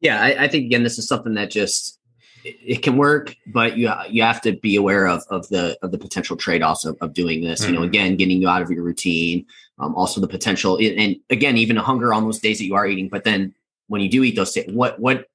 [0.00, 1.98] Yeah, I, I think again, this is something that just
[2.46, 5.98] it can work, but you you have to be aware of of the of the
[5.98, 7.60] potential trade offs of, of doing this.
[7.60, 7.68] Mm-hmm.
[7.68, 7.88] You know, mm-hmm.
[7.88, 9.46] again, getting you out of your routine,
[9.78, 12.86] um, also the potential, and again, even a hunger on those days that you are
[12.86, 13.08] eating.
[13.08, 13.54] But then
[13.88, 15.28] when you do eat those, what what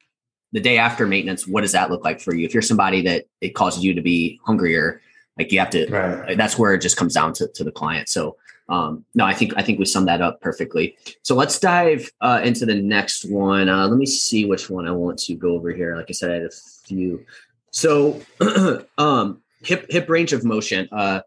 [0.51, 2.45] the day after maintenance, what does that look like for you?
[2.45, 5.01] If you're somebody that it causes you to be hungrier,
[5.37, 5.89] like you have to.
[5.89, 6.37] Right.
[6.37, 8.09] That's where it just comes down to to the client.
[8.09, 8.37] So
[8.71, 10.95] um, no, I think I think we summed that up perfectly.
[11.23, 13.67] So let's dive uh, into the next one.
[13.67, 15.95] Uh, let me see which one I want to go over here.
[15.97, 16.51] Like I said, I had a
[16.95, 17.25] few.
[17.71, 18.21] So
[18.97, 20.89] um, hip hip range of motion.
[20.91, 21.21] Uh,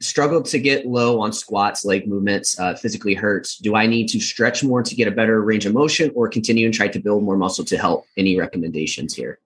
[0.00, 2.58] struggled to get low on squats, leg movements.
[2.58, 3.58] Uh, physically hurts.
[3.58, 6.66] Do I need to stretch more to get a better range of motion, or continue
[6.66, 8.06] and try to build more muscle to help?
[8.16, 9.40] Any recommendations here?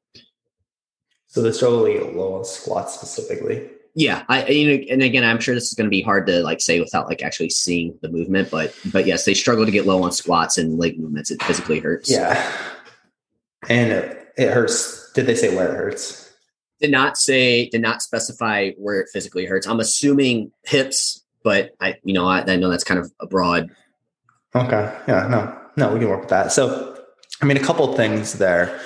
[1.28, 5.24] So the struggle to get low on squats specifically yeah i you know and again
[5.24, 7.96] i'm sure this is going to be hard to like say without like actually seeing
[8.00, 11.30] the movement but but yes they struggle to get low on squats and leg movements
[11.30, 12.50] it physically hurts yeah
[13.68, 16.33] and it, it hurts did they say where it hurts?
[16.81, 19.66] Did not say did not specify where it physically hurts.
[19.66, 23.70] I'm assuming hips but i you know i, I know that's kind of a broad
[24.55, 26.53] okay yeah no no we can work with that.
[26.53, 26.98] So
[27.40, 28.81] i mean a couple things there.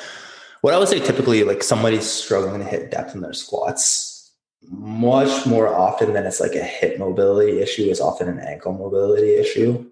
[0.60, 4.32] What i would say typically like somebody's struggling to hit depth in their squats
[4.68, 9.36] much more often than it's like a hip mobility issue is often an ankle mobility
[9.36, 9.88] issue.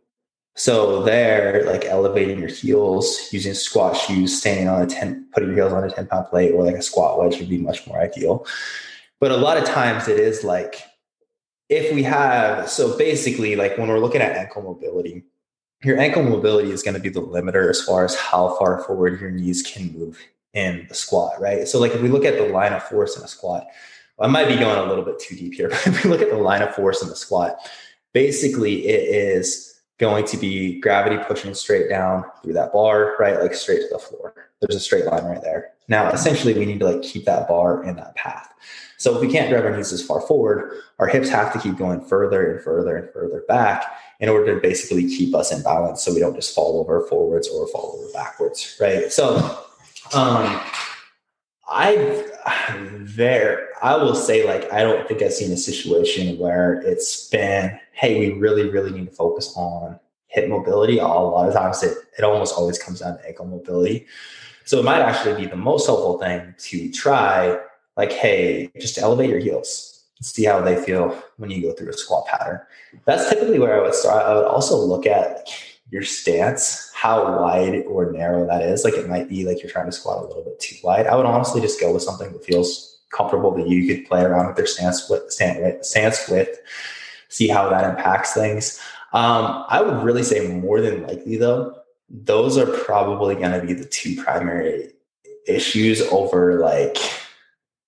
[0.57, 5.57] So there, like elevating your heels, using squat shoes, standing on a 10, putting your
[5.57, 8.01] heels on a 10 pound plate or like a squat wedge would be much more
[8.01, 8.47] ideal.
[9.19, 10.83] But a lot of times it is like,
[11.69, 15.25] if we have, so basically like when we're looking at ankle mobility,
[15.83, 19.21] your ankle mobility is going to be the limiter as far as how far forward
[19.21, 20.21] your knees can move
[20.53, 21.67] in the squat, right?
[21.67, 23.67] So like if we look at the line of force in a squat,
[24.21, 26.31] I might be going a little bit too deep here, but if we look at
[26.31, 27.57] the line of force in the squat,
[28.13, 33.41] basically it is going to be gravity pushing straight down through that bar, right?
[33.41, 34.35] Like straight to the floor.
[34.61, 35.73] There's a straight line right there.
[35.89, 38.53] Now, essentially, we need to like keep that bar in that path.
[38.97, 41.77] So if we can't drive our knees as far forward, our hips have to keep
[41.77, 43.85] going further and further and further back
[44.21, 47.49] in order to basically keep us in balance so we don't just fall over forwards
[47.49, 49.13] or fall over backwards, right?
[49.13, 49.37] So
[50.15, 50.61] um,
[51.69, 52.25] I
[53.01, 57.79] there I will say like I don't think I've seen a situation where it's been
[57.93, 60.99] hey we really really need to focus on hip mobility.
[60.99, 64.07] A lot of times it it almost always comes down to ankle mobility.
[64.65, 67.59] So it might actually be the most helpful thing to try
[67.97, 71.93] like hey just elevate your heels see how they feel when you go through a
[71.93, 72.61] squat pattern.
[73.05, 74.25] That's typically where I would start.
[74.25, 75.49] I would also look at
[75.95, 78.83] your stance, how wide or narrow that is.
[78.83, 81.07] Like it might be like you're trying to squat a little bit too wide.
[81.07, 84.49] I would honestly just go with something that feels comfortable that you could play around
[84.49, 86.59] with their stance with stance width,
[87.29, 88.81] see how that impacts things.
[89.13, 91.77] Um, I would really say more than likely though,
[92.11, 94.91] those are probably going to be the two primary
[95.47, 96.97] issues over like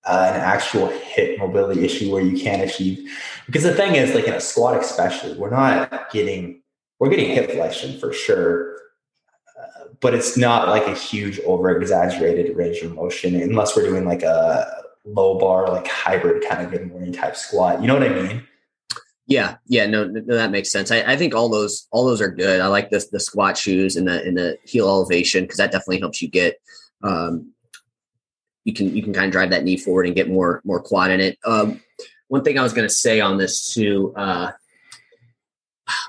[0.05, 3.11] uh, an actual hip mobility issue where you can't achieve.
[3.47, 6.63] Because the thing is, like in a squat, especially, we're not getting
[6.99, 8.77] we're getting hip flexion for sure,
[9.59, 14.05] uh, but it's not like a huge over exaggerated range of motion unless we're doing
[14.05, 17.81] like a low bar, like hybrid kind of good morning type squat.
[17.81, 18.47] You know what I mean?
[19.27, 20.91] Yeah, yeah, no, no that makes sense.
[20.91, 22.61] I, I, think all those all those are good.
[22.61, 25.99] I like this the squat shoes and the and the heel elevation because that definitely
[25.99, 26.61] helps you get
[27.03, 27.53] um
[28.67, 31.11] you can you can kind of drive that knee forward and get more more quad
[31.11, 31.39] in it.
[31.45, 31.81] Um,
[32.29, 34.51] one thing I was going to say on this too, uh,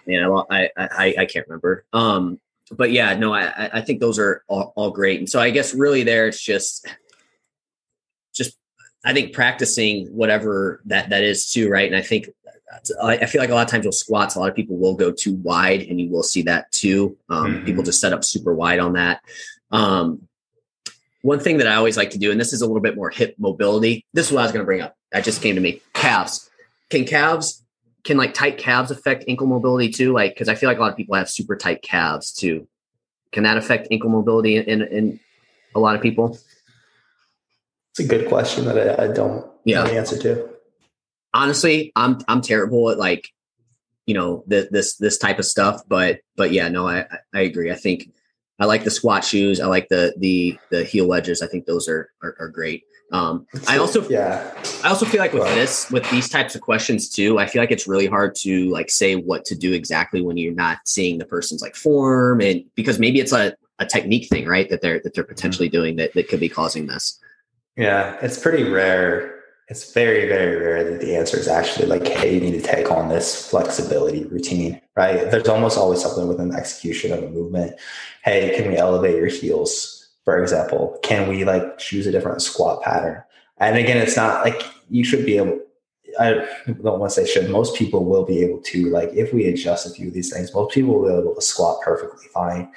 [0.06, 1.86] man, I, I, I can't remember.
[1.94, 2.40] Um,
[2.72, 5.20] but yeah, no, I, I think those are all, all great.
[5.20, 6.88] And so I guess really there, it's just,
[8.34, 8.58] just,
[9.06, 11.70] I think practicing whatever that, that is too.
[11.70, 11.88] Right.
[11.88, 12.30] And I think,
[13.02, 15.12] I feel like a lot of times with squats, a lot of people will go
[15.12, 17.18] too wide and you will see that too.
[17.30, 17.66] Um, mm-hmm.
[17.66, 19.22] People just set up super wide on that.
[19.72, 20.28] Um,
[21.22, 23.10] one thing that I always like to do, and this is a little bit more
[23.10, 24.06] hip mobility.
[24.14, 24.96] This is what I was going to bring up.
[25.14, 25.82] That just came to me.
[25.94, 26.50] Calves.
[26.90, 27.64] Can calves
[28.08, 30.14] can like tight calves affect ankle mobility too?
[30.14, 32.66] Like, because I feel like a lot of people have super tight calves too.
[33.34, 35.20] Can that affect ankle mobility in, in, in
[35.76, 36.40] a lot of people?
[37.92, 39.84] It's a good question that I, I don't yeah.
[39.84, 40.50] know the answer to.
[41.34, 43.28] Honestly, I'm I'm terrible at like,
[44.06, 45.82] you know, the, this this type of stuff.
[45.86, 47.72] But but yeah, no, I I agree.
[47.72, 48.10] I think
[48.58, 49.60] I like the squat shoes.
[49.60, 51.42] I like the the the heel wedges.
[51.42, 52.86] I think those are are, are great.
[53.12, 54.54] Um, I also yeah.
[54.84, 57.72] I also feel like with this with these types of questions too, I feel like
[57.72, 61.26] it's really hard to like say what to do exactly when you're not seeing the
[61.26, 64.70] person's like form and because maybe it's a, a technique thing, right?
[64.70, 67.18] That they're that they're potentially doing that that could be causing this.
[67.78, 69.36] Yeah, it's pretty rare.
[69.70, 72.90] It's very, very rare that the answer is actually like, hey, you need to take
[72.90, 75.30] on this flexibility routine, right?
[75.30, 77.76] There's almost always something within the execution of a movement.
[78.24, 79.97] Hey, can we elevate your heels?
[80.28, 83.24] For example, can we like choose a different squat pattern?
[83.60, 85.58] And again, it's not like you should be able.
[86.20, 87.50] I don't want to say should.
[87.50, 90.54] Most people will be able to like if we adjust a few of these things.
[90.54, 92.70] Most people will be able to squat perfectly fine.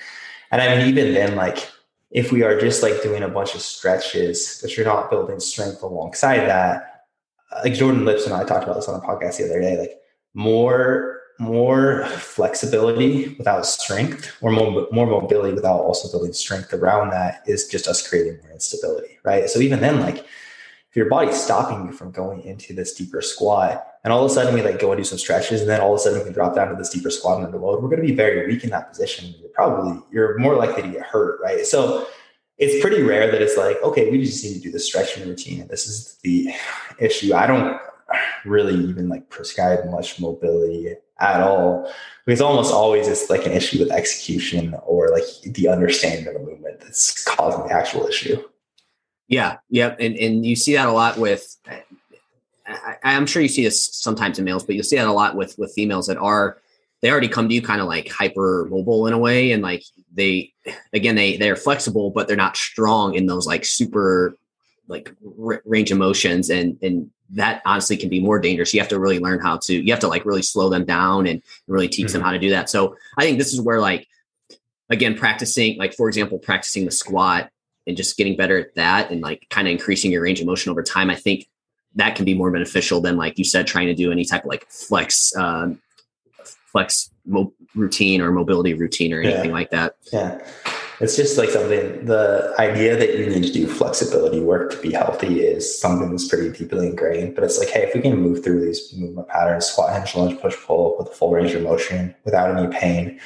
[0.52, 1.68] And I mean, even then, like
[2.12, 5.82] if we are just like doing a bunch of stretches, but you're not building strength
[5.82, 7.06] alongside that,
[7.50, 9.76] uh, like Jordan Lips and I talked about this on the podcast the other day,
[9.76, 10.00] like
[10.34, 17.42] more more flexibility without strength or more, more mobility without also building strength around that
[17.46, 19.48] is just us creating more instability right?
[19.48, 23.86] So even then like if your body's stopping you from going into this deeper squat
[24.04, 25.94] and all of a sudden we like go and do some stretches and then all
[25.94, 28.02] of a sudden we can drop down to this deeper squat under load we're going
[28.02, 29.34] to be very weak in that position.
[29.40, 31.64] You're probably you're more likely to get hurt right?
[31.64, 32.06] So
[32.58, 35.62] it's pretty rare that it's like okay we just need to do the stretching routine
[35.62, 36.52] and this is the
[36.98, 37.32] issue.
[37.32, 37.80] I don't
[38.44, 41.92] really even like prescribe much mobility at all.
[42.26, 46.40] Because almost always it's like an issue with execution or like the understanding of the
[46.40, 48.42] movement that's causing the actual issue.
[49.30, 51.56] Yeah yeah and, and you see that a lot with
[52.66, 55.36] I, i'm sure you see this sometimes in males but you'll see that a lot
[55.36, 56.58] with with females that are
[57.00, 59.84] they already come to you kind of like hyper mobile in a way and like
[60.12, 60.52] they
[60.92, 64.36] again they they're flexible but they're not strong in those like super
[64.88, 68.74] like r- range of motions and and that honestly can be more dangerous.
[68.74, 71.26] You have to really learn how to, you have to like really slow them down
[71.26, 72.14] and really teach mm-hmm.
[72.14, 72.68] them how to do that.
[72.68, 74.08] So I think this is where like,
[74.88, 77.50] again, practicing, like for example, practicing the squat
[77.86, 80.70] and just getting better at that and like kind of increasing your range of motion
[80.70, 81.10] over time.
[81.10, 81.48] I think
[81.94, 84.48] that can be more beneficial than like you said, trying to do any type of
[84.48, 85.80] like flex, um,
[86.44, 89.52] flex mo- routine or mobility routine or anything yeah.
[89.52, 89.96] like that.
[90.12, 90.40] Yeah
[91.00, 94.92] it's just like something the idea that you need to do flexibility work to be
[94.92, 98.44] healthy is something that's pretty deeply ingrained but it's like hey if we can move
[98.44, 102.14] through these movement patterns squat hinge lunge push pull with a full range of motion
[102.24, 103.18] without any pain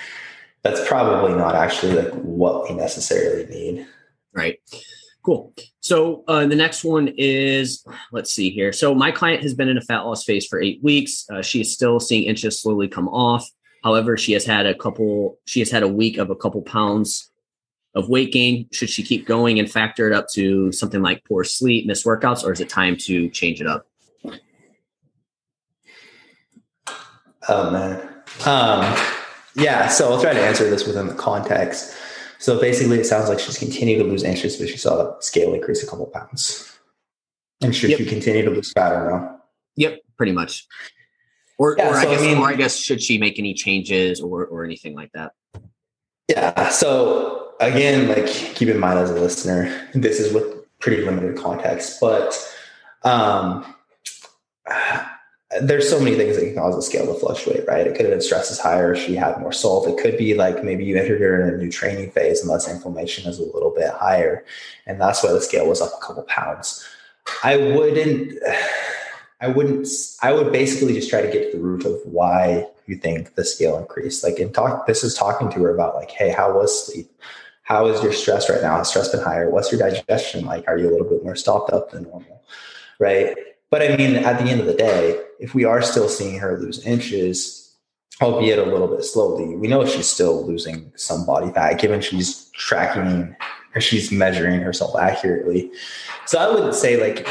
[0.65, 3.87] that's probably not actually like what we necessarily need.
[4.33, 4.59] Right.
[5.23, 5.55] Cool.
[5.81, 8.73] So uh, the next one is let's see here.
[8.73, 11.27] So my client has been in a fat loss phase for eight weeks.
[11.31, 13.49] Uh, she is still seeing inches slowly come off.
[13.85, 17.31] However she has had a couple she has had a week of a couple pounds
[17.95, 18.69] of weight gain?
[18.73, 22.45] Should she keep going and factor it up to something like poor sleep, missed workouts,
[22.45, 23.87] or is it time to change it up?
[27.49, 28.09] Oh man.
[28.47, 28.97] Um,
[29.55, 31.97] yeah, so I'll try to answer this within the context.
[32.39, 35.55] So basically, it sounds like she's continuing to lose inches, but she saw the scale
[35.55, 36.79] increase a couple pounds.
[37.63, 37.99] And should yep.
[37.99, 39.41] she continue to lose fat or no?
[39.77, 40.67] Yep, pretty much.
[41.57, 43.55] Or, yeah, or, so I guess, I mean, or I guess should she make any
[43.55, 45.33] changes or or anything like that?
[46.29, 46.69] Yeah.
[46.71, 52.01] So again, like keep in mind as a listener, this is with pretty limited context,
[52.01, 52.35] but
[53.03, 53.65] um,
[55.61, 57.87] there's so many things that can cause the scale to fluctuate, right?
[57.87, 59.89] It could have been stress is higher, she had more salt.
[59.89, 62.69] It could be like maybe you entered her in a new training phase and less
[62.69, 64.45] inflammation is a little bit higher.
[64.87, 66.85] And that's why the scale was up a couple pounds.
[67.43, 68.39] I wouldn't
[69.41, 69.87] I wouldn't
[70.23, 73.45] I would basically just try to get to the root of why you think the
[73.45, 74.23] scale increased.
[74.23, 77.11] Like in talk this is talking to her about like, hey, how was sleep?
[77.65, 78.77] how is your stress right now?
[78.77, 79.51] Has stress been higher?
[79.51, 80.69] What's your digestion like?
[80.69, 82.43] Are you a little bit more stopped up than normal?
[83.01, 83.35] Right.
[83.71, 86.59] But I mean, at the end of the day, if we are still seeing her
[86.59, 87.75] lose inches,
[88.21, 92.51] albeit a little bit slowly, we know she's still losing some body fat given she's
[92.51, 93.35] tracking
[93.75, 95.73] or she's measuring herself accurately.
[96.27, 97.27] So I would say, like,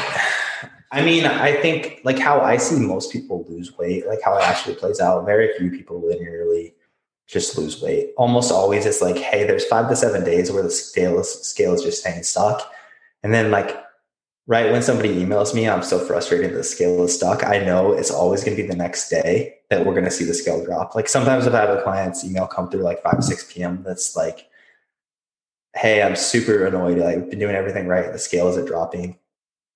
[0.94, 4.44] I mean, I think like how I see most people lose weight, like how it
[4.44, 6.72] actually plays out, very few people linearly
[7.26, 8.12] just lose weight.
[8.16, 11.74] Almost always it's like, hey, there's five to seven days where the scale is, scale
[11.74, 12.70] is just staying stuck.
[13.24, 13.76] And then like
[14.46, 17.44] right when somebody emails me, I'm so frustrated that the scale is stuck.
[17.44, 20.24] I know it's always going to be the next day that we're going to see
[20.24, 20.94] the scale drop.
[20.94, 23.82] Like sometimes if I have a client's email come through like 5, 6 p.m.
[23.82, 24.48] that's like,
[25.74, 27.00] hey, I'm super annoyed.
[27.00, 28.12] I've been doing everything right.
[28.12, 29.18] The scale isn't dropping.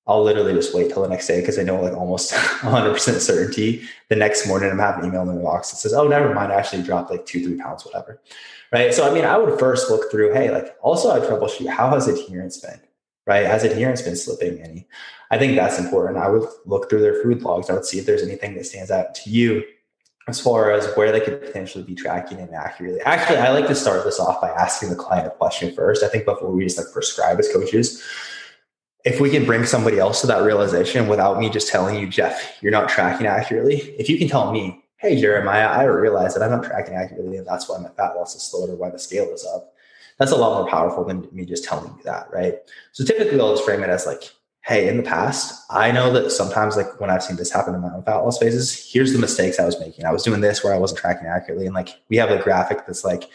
[0.09, 3.83] I'll literally just wait till the next day because I know like almost 100% certainty.
[4.09, 6.51] The next morning, I'm having an email in the box that says, "Oh, never mind,
[6.51, 8.21] I actually dropped like two, three pounds, whatever."
[8.73, 8.93] Right.
[8.93, 12.09] So I mean, I would first look through, hey, like also I troubleshoot how has
[12.09, 12.81] adherence been,
[13.27, 13.47] right?
[13.47, 14.89] Has adherence been slipping any?
[15.31, 16.19] I think that's important.
[16.19, 17.69] I would look through their food logs.
[17.69, 19.63] I would see if there's anything that stands out to you
[20.27, 23.01] as far as where they could potentially be tracking inaccurately.
[23.03, 26.03] Actually, I like to start this off by asking the client a question first.
[26.03, 28.03] I think before we just like prescribe as coaches
[29.09, 32.59] if we can bring somebody else to that realization without me just telling you, Jeff,
[32.61, 33.79] you're not tracking accurately.
[33.99, 37.47] If you can tell me, hey, Jeremiah, I realize that I'm not tracking accurately, and
[37.47, 39.73] that's why my fat loss is slower, or why the scale is up.
[40.19, 42.57] That's a lot more powerful than me just telling you that, right?
[42.93, 44.25] So typically, I'll just frame it as like,
[44.61, 47.81] hey, in the past, I know that sometimes, like when I've seen this happen in
[47.81, 50.05] my own fat loss phases, here's the mistakes I was making.
[50.05, 52.85] I was doing this where I wasn't tracking accurately, and like we have a graphic
[52.87, 53.31] that's like,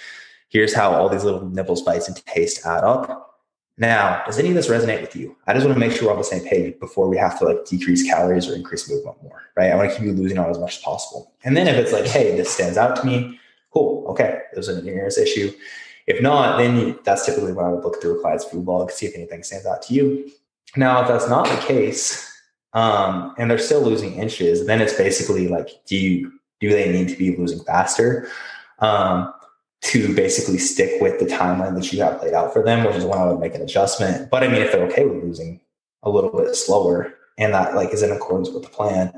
[0.50, 3.33] here's how all these little nibbles, bites, and taste add up
[3.78, 5.36] Now, does any of this resonate with you?
[5.48, 7.46] I just want to make sure we're on the same page before we have to
[7.46, 9.72] like decrease calories or increase movement more, right?
[9.72, 11.34] I want to keep you losing on as much as possible.
[11.44, 13.40] And then if it's like, hey, this stands out to me,
[13.74, 15.52] cool, okay, there's an adherence issue.
[16.06, 19.08] If not, then that's typically when I would look through a client's food log, see
[19.08, 20.30] if anything stands out to you.
[20.76, 22.30] Now, if that's not the case,
[22.74, 27.10] um, and they're still losing inches, then it's basically like, do you do they need
[27.10, 28.30] to be losing faster?
[28.80, 29.34] Um,
[29.84, 33.04] to basically stick with the timeline that you have laid out for them, which is
[33.04, 34.32] when I would make an adjustment.
[34.32, 35.60] But I mean, if they're okay with losing
[36.04, 39.12] a little bit slower and that like is in accordance with the plan,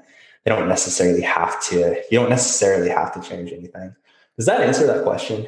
[0.43, 3.95] they don't necessarily have to, you don't necessarily have to change anything.
[4.37, 5.47] Does that answer that question?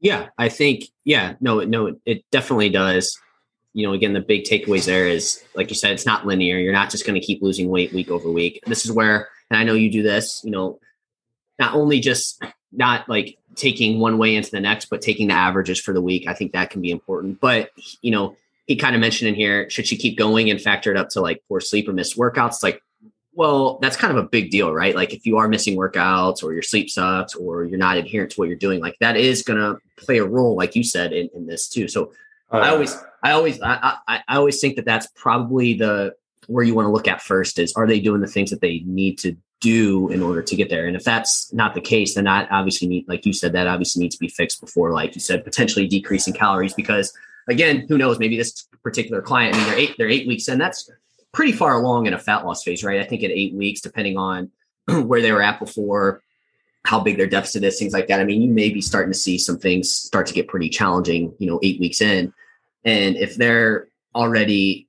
[0.00, 3.18] Yeah, I think, yeah, no, no, it definitely does.
[3.74, 6.58] You know, again, the big takeaways there is, like you said, it's not linear.
[6.58, 8.60] You're not just going to keep losing weight week over week.
[8.66, 10.80] This is where, and I know you do this, you know,
[11.58, 12.42] not only just
[12.76, 16.28] not like taking one way into the next, but taking the averages for the week.
[16.28, 17.40] I think that can be important.
[17.40, 17.70] But
[18.02, 20.96] you know, he kind of mentioned in here, should she keep going and factor it
[20.96, 22.62] up to like poor sleep or missed workouts?
[22.62, 22.82] like,
[23.34, 24.96] well, that's kind of a big deal, right?
[24.96, 28.40] Like if you are missing workouts or your sleep sucks or you're not adherent to
[28.40, 31.46] what you're doing, like that is gonna play a role, like you said, in, in
[31.46, 31.86] this too.
[31.86, 32.12] So
[32.50, 36.14] uh, I always, I always, I, I, I always think that that's probably the
[36.46, 38.80] where you want to look at first is are they doing the things that they
[38.86, 40.86] need to do in order to get there.
[40.86, 44.02] And if that's not the case, then that obviously need, like you said, that obviously
[44.02, 46.74] needs to be fixed before, like you said, potentially decreasing calories.
[46.74, 47.12] Because
[47.48, 48.18] again, who knows?
[48.18, 50.58] Maybe this particular client, I mean, they're eight, they're eight weeks in.
[50.58, 50.90] That's
[51.32, 53.00] pretty far along in a fat loss phase, right?
[53.00, 54.50] I think at eight weeks, depending on
[54.86, 56.22] where they were at before,
[56.84, 58.20] how big their deficit is, things like that.
[58.20, 61.34] I mean, you may be starting to see some things start to get pretty challenging,
[61.38, 62.32] you know, eight weeks in.
[62.84, 64.88] And if they're already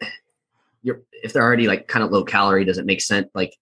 [0.82, 3.28] you're if they're already like kind of low calorie, does it make sense?
[3.34, 3.56] Like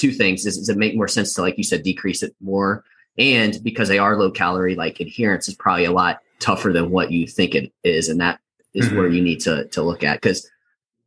[0.00, 2.84] two things is, does it make more sense to like you said decrease it more?
[3.18, 7.12] And because they are low calorie like adherence is probably a lot tougher than what
[7.12, 8.08] you think it is.
[8.08, 8.40] And that
[8.72, 8.96] is mm-hmm.
[8.96, 10.20] where you need to to look at.
[10.20, 10.48] Because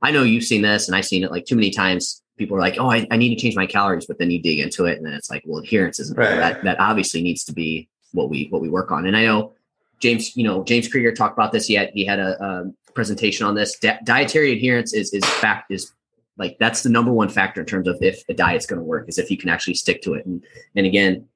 [0.02, 2.22] i know you've seen this and i've seen it like too many times.
[2.36, 4.60] People are like oh I, I need to change my calories but then you dig
[4.60, 6.36] into it and then it's like well adherence isn't right.
[6.36, 9.06] that that obviously needs to be what we what we work on.
[9.06, 9.54] And i know
[10.00, 11.70] james you know james krieger talked about this.
[11.70, 13.78] Yet he had a, a presentation on this.
[13.80, 15.92] Di- dietary adherence is is fact is
[16.38, 19.08] like that's the number one factor in terms of if a diet's going to work
[19.08, 20.26] is if you can actually stick to it.
[20.26, 20.44] And
[20.76, 21.28] and again,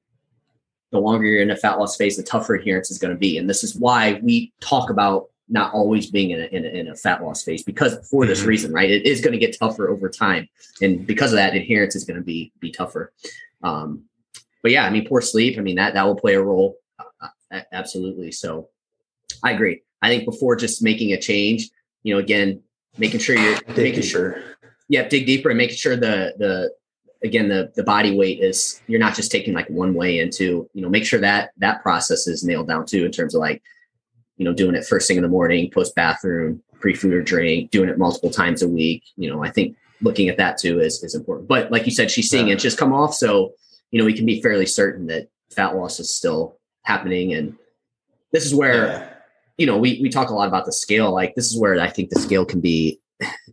[0.90, 3.38] the longer you're in a fat loss phase, the tougher adherence is going to be.
[3.38, 6.88] And this is why we talk about not always being in a, in a, in
[6.88, 8.48] a fat loss phase because for this mm-hmm.
[8.48, 8.90] reason, right?
[8.90, 10.48] It is going to get tougher over time,
[10.82, 13.12] and because of that, adherence is going to be be tougher.
[13.62, 14.04] Um,
[14.62, 15.58] but yeah, I mean, poor sleep.
[15.58, 18.32] I mean that that will play a role, uh, uh absolutely.
[18.32, 18.68] So
[19.42, 19.82] I agree.
[20.02, 21.70] I think before just making a change,
[22.02, 22.62] you know, again,
[22.98, 24.42] making sure you're making sure
[24.88, 26.72] yeah, dig deeper and making sure the the
[27.22, 30.82] again the the body weight is you're not just taking like one way into you
[30.82, 33.62] know make sure that that process is nailed down too in terms of like
[34.36, 37.70] you know doing it first thing in the morning post bathroom pre food or drink
[37.70, 41.02] doing it multiple times a week you know i think looking at that too is
[41.02, 42.52] is important but like you said she's seeing yeah.
[42.52, 43.52] inches come off so
[43.90, 47.56] you know we can be fairly certain that fat loss is still happening and
[48.32, 49.08] this is where yeah.
[49.56, 51.90] you know we we talk a lot about the scale like this is where i
[51.90, 53.00] think the scale can be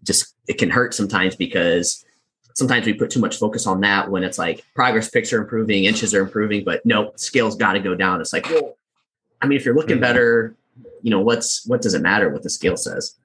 [0.04, 2.06] just it can hurt sometimes because
[2.54, 5.84] sometimes we put too much focus on that when it's like progress pics are improving,
[5.86, 8.22] inches are improving, but no, scale's got to go down.
[8.22, 8.78] It's like, well,
[9.42, 10.02] I mean, if you're looking mm-hmm.
[10.02, 10.56] better,
[11.02, 13.16] you know, what's what does it matter what the scale says?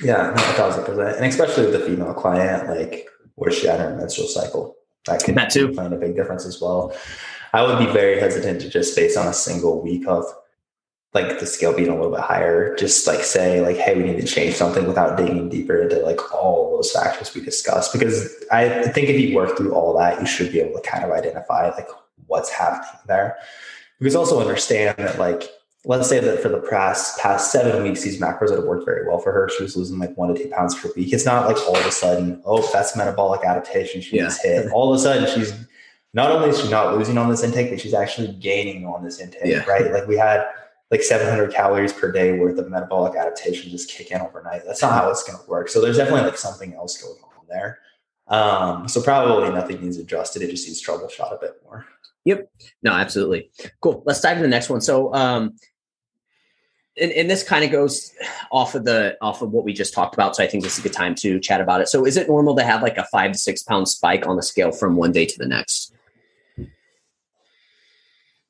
[0.00, 3.96] Yeah, a thousand percent, and especially with the female client, like where's she at her
[3.96, 4.76] menstrual cycle?
[5.06, 5.68] That can that too.
[5.72, 6.94] play a big difference as well.
[7.52, 10.24] I would be very hesitant to just base on a single week of
[11.14, 14.20] like the scale being a little bit higher, just like say like, hey, we need
[14.20, 17.92] to change something without digging deeper into like all those factors we discussed.
[17.92, 21.04] Because I think if you work through all that, you should be able to kind
[21.04, 21.88] of identify like
[22.26, 23.36] what's happening there.
[23.98, 25.50] Because also understand that like
[25.84, 29.08] let's say that for the past past seven weeks, these macros that have worked very
[29.08, 31.12] well for her, she was losing like one to two pounds per week.
[31.12, 34.02] It's not like all of a sudden, oh, that's metabolic adaptation.
[34.02, 34.30] She yeah.
[34.42, 34.70] hit.
[34.72, 35.54] All of a sudden, she's
[36.12, 39.20] not only is she not losing on this intake, but she's actually gaining on this
[39.20, 39.64] intake, yeah.
[39.64, 39.90] right?
[39.90, 40.46] Like we had
[40.90, 44.62] like 700 calories per day worth of metabolic adaptation just kick in overnight.
[44.64, 45.68] That's not how it's going to work.
[45.68, 47.78] So there's definitely like something else going on there.
[48.28, 50.42] Um, so probably nothing needs adjusted.
[50.42, 51.86] It just needs troubleshot a bit more.
[52.24, 52.50] Yep.
[52.82, 53.50] No, absolutely.
[53.80, 54.02] Cool.
[54.06, 54.80] Let's dive into the next one.
[54.80, 55.56] So, um,
[57.00, 58.12] and, and this kind of goes
[58.50, 60.36] off of the off of what we just talked about.
[60.36, 61.88] So I think this is a good time to chat about it.
[61.88, 64.42] So is it normal to have like a five to six pound spike on the
[64.42, 65.94] scale from one day to the next?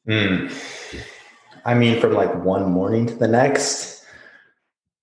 [0.07, 0.49] Hmm.
[1.69, 4.03] I mean, from like one morning to the next,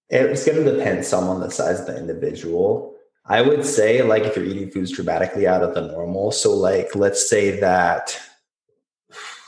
[0.10, 2.96] it's going to depend some on the size of the individual.
[3.28, 6.96] I would say, like, if you're eating foods dramatically out of the normal, so like,
[6.96, 8.20] let's say that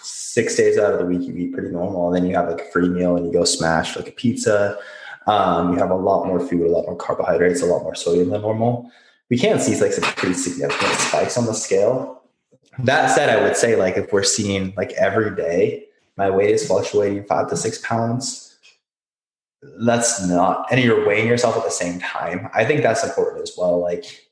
[0.04, 2.62] six days out of the week you eat pretty normal, and then you have like
[2.62, 4.78] a free meal and you go smash like a pizza.
[5.26, 8.30] Um, you have a lot more food, a lot more carbohydrates, a lot more sodium
[8.30, 8.92] than normal.
[9.32, 12.22] We can see like some pretty significant spikes on the scale.
[12.78, 15.87] That said, I would say like if we're seeing like every day,
[16.18, 18.58] my weight is fluctuating five to six pounds.
[19.80, 22.50] That's not, and you're weighing yourself at the same time.
[22.54, 23.80] I think that's important as well.
[23.80, 24.28] Like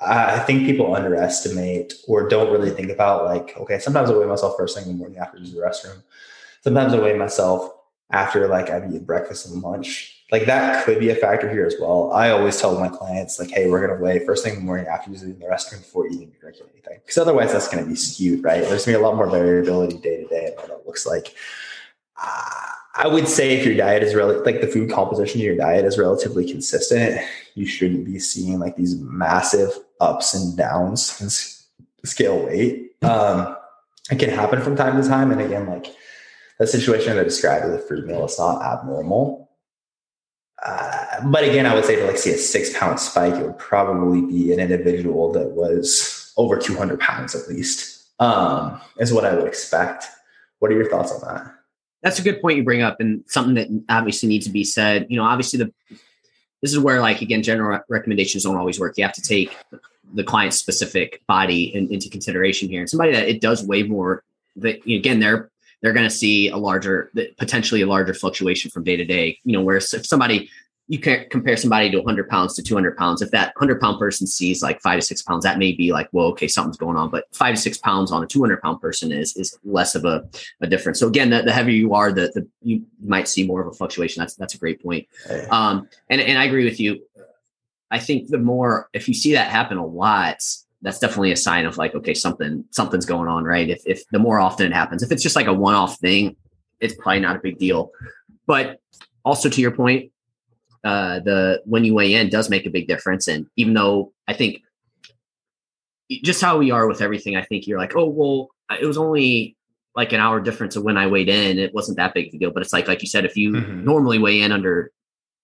[0.00, 4.56] I think people underestimate or don't really think about like, okay, sometimes I weigh myself
[4.56, 6.02] first thing in the morning after using the restroom.
[6.62, 7.70] Sometimes I weigh myself
[8.10, 10.19] after like I've eaten breakfast and lunch.
[10.32, 12.12] Like that could be a factor here as well.
[12.12, 14.86] I always tell my clients like, hey, we're gonna weigh first thing in the morning
[14.86, 17.00] after using the restroom before eating or drinking anything.
[17.04, 18.62] Because otherwise that's gonna be skewed, right?
[18.62, 21.34] There's gonna be a lot more variability day to day and what that looks like.
[22.22, 25.56] Uh, I would say if your diet is really like the food composition of your
[25.56, 27.24] diet is relatively consistent,
[27.54, 29.70] you shouldn't be seeing like these massive
[30.00, 32.92] ups and downs in scale weight.
[33.02, 33.56] Um,
[34.10, 35.30] it can happen from time to time.
[35.30, 35.86] And again, like
[36.58, 39.49] the situation I described with the fruit meal is not abnormal.
[40.64, 43.58] Uh, but again, I would say to like see a six pound spike, it would
[43.58, 49.34] probably be an individual that was over 200 pounds at least, um, is what I
[49.34, 50.04] would expect.
[50.58, 51.54] What are your thoughts on that?
[52.02, 55.06] that's a good point you bring up and something that obviously needs to be said
[55.08, 55.72] you know obviously the
[56.62, 59.56] this is where like again general recommendations don't always work you have to take
[60.14, 64.22] the client's specific body in, into consideration here and somebody that it does weigh more
[64.56, 65.49] that again they're
[65.82, 69.52] they're going to see a larger potentially a larger fluctuation from day to day you
[69.52, 70.50] know whereas if somebody
[70.90, 73.22] you can't compare somebody to 100 pounds to 200 pounds.
[73.22, 76.08] If that 100 pound person sees like five to six pounds, that may be like,
[76.10, 77.10] well, okay, something's going on.
[77.10, 80.28] But five to six pounds on a 200 pound person is is less of a,
[80.60, 80.98] a difference.
[80.98, 83.72] So again, the, the heavier you are, the, the you might see more of a
[83.72, 84.20] fluctuation.
[84.20, 85.06] That's that's a great point.
[85.52, 87.00] Um, and and I agree with you.
[87.92, 90.42] I think the more if you see that happen a lot,
[90.82, 93.68] that's definitely a sign of like, okay, something something's going on, right?
[93.68, 96.36] If if the more often it happens, if it's just like a one off thing,
[96.80, 97.90] it's probably not a big deal.
[98.46, 98.80] But
[99.24, 100.10] also to your point,
[100.82, 103.28] uh, the when you weigh in does make a big difference.
[103.28, 104.62] And even though I think
[106.22, 108.48] just how we are with everything, I think you're like, oh well,
[108.80, 109.56] it was only
[109.94, 111.58] like an hour difference of when I weighed in.
[111.58, 112.50] It wasn't that big of a deal.
[112.52, 113.84] But it's like like you said, if you mm-hmm.
[113.84, 114.90] normally weigh in under,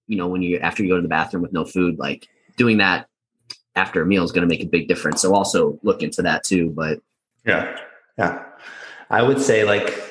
[0.07, 2.27] you know, when you after you go to the bathroom with no food, like
[2.57, 3.07] doing that
[3.77, 5.23] after a meal is going to make a big difference.
[5.23, 6.71] So also look into that too.
[6.71, 7.01] But
[7.45, 7.79] yeah,
[8.19, 8.45] yeah,
[9.11, 10.03] I would say like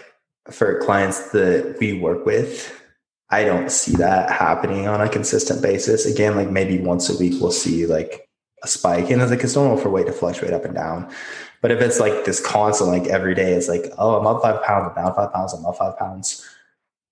[0.51, 2.71] for clients that we work with
[3.29, 6.05] I don't see that happening on a consistent basis.
[6.05, 8.29] Again, like maybe once a week we'll see like
[8.63, 11.11] a spike, and it's like it's normal for weight to fluctuate up and down.
[11.61, 14.63] But if it's like this constant, like every day, it's like, oh, I'm up five
[14.63, 16.47] pounds, I'm down five pounds, I'm up five pounds.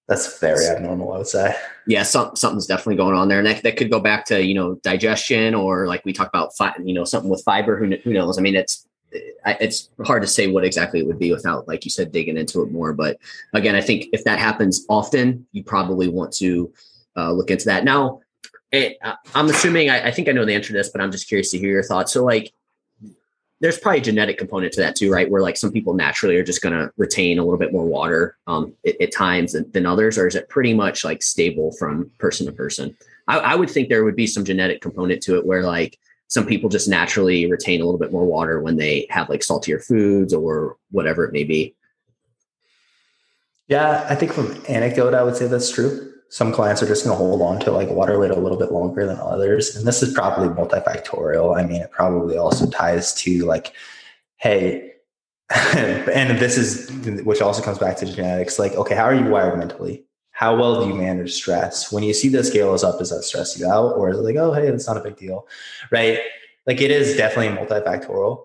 [0.08, 1.56] That's very abnormal, I would say.
[1.88, 4.54] Yeah, some, something's definitely going on there, and that, that could go back to you
[4.54, 7.78] know digestion or like we talked about, fi- you know, something with fiber.
[7.78, 8.38] Who, who knows?
[8.38, 8.88] I mean, it's
[9.46, 12.62] it's hard to say what exactly it would be without, like you said, digging into
[12.64, 12.94] it more.
[12.94, 13.18] But
[13.54, 16.74] again, I think if that happens often, you probably want to
[17.16, 17.84] uh, look into that.
[17.84, 18.22] Now,
[18.72, 18.98] it,
[19.36, 21.52] I'm assuming I, I, think I know the answer to this, but I'm just curious
[21.52, 22.12] to hear your thoughts.
[22.12, 22.54] So, like,
[23.64, 25.32] there's probably a genetic component to that too, right?
[25.32, 28.36] Where like some people naturally are just going to retain a little bit more water
[28.46, 32.12] um, at, at, times than, than, others, or is it pretty much like stable from
[32.18, 32.94] person to person?
[33.30, 35.98] I, I would think there would be some genetic component to it where like
[36.28, 39.80] some people just naturally retain a little bit more water when they have like saltier
[39.80, 41.74] foods or whatever it may be.
[43.70, 46.13] Yeah, I think from anecdote, I would say that's true.
[46.34, 48.72] Some clients are just going to hold on to like water weight a little bit
[48.72, 49.76] longer than others.
[49.76, 51.58] And this is probably multifactorial.
[51.58, 53.74] I mean, it probably also ties to like,
[54.38, 54.94] hey,
[55.54, 56.90] and this is,
[57.24, 58.58] which also comes back to genetics.
[58.58, 60.06] Like, okay, how are you wired mentally?
[60.34, 61.92] how well do you manage stress?
[61.92, 63.96] When you see the scale is up, does that stress you out?
[63.96, 65.48] Or is it like, oh, hey, that's not a big deal?
[65.92, 66.20] Right.
[66.66, 68.44] Like it is definitely multifactorial.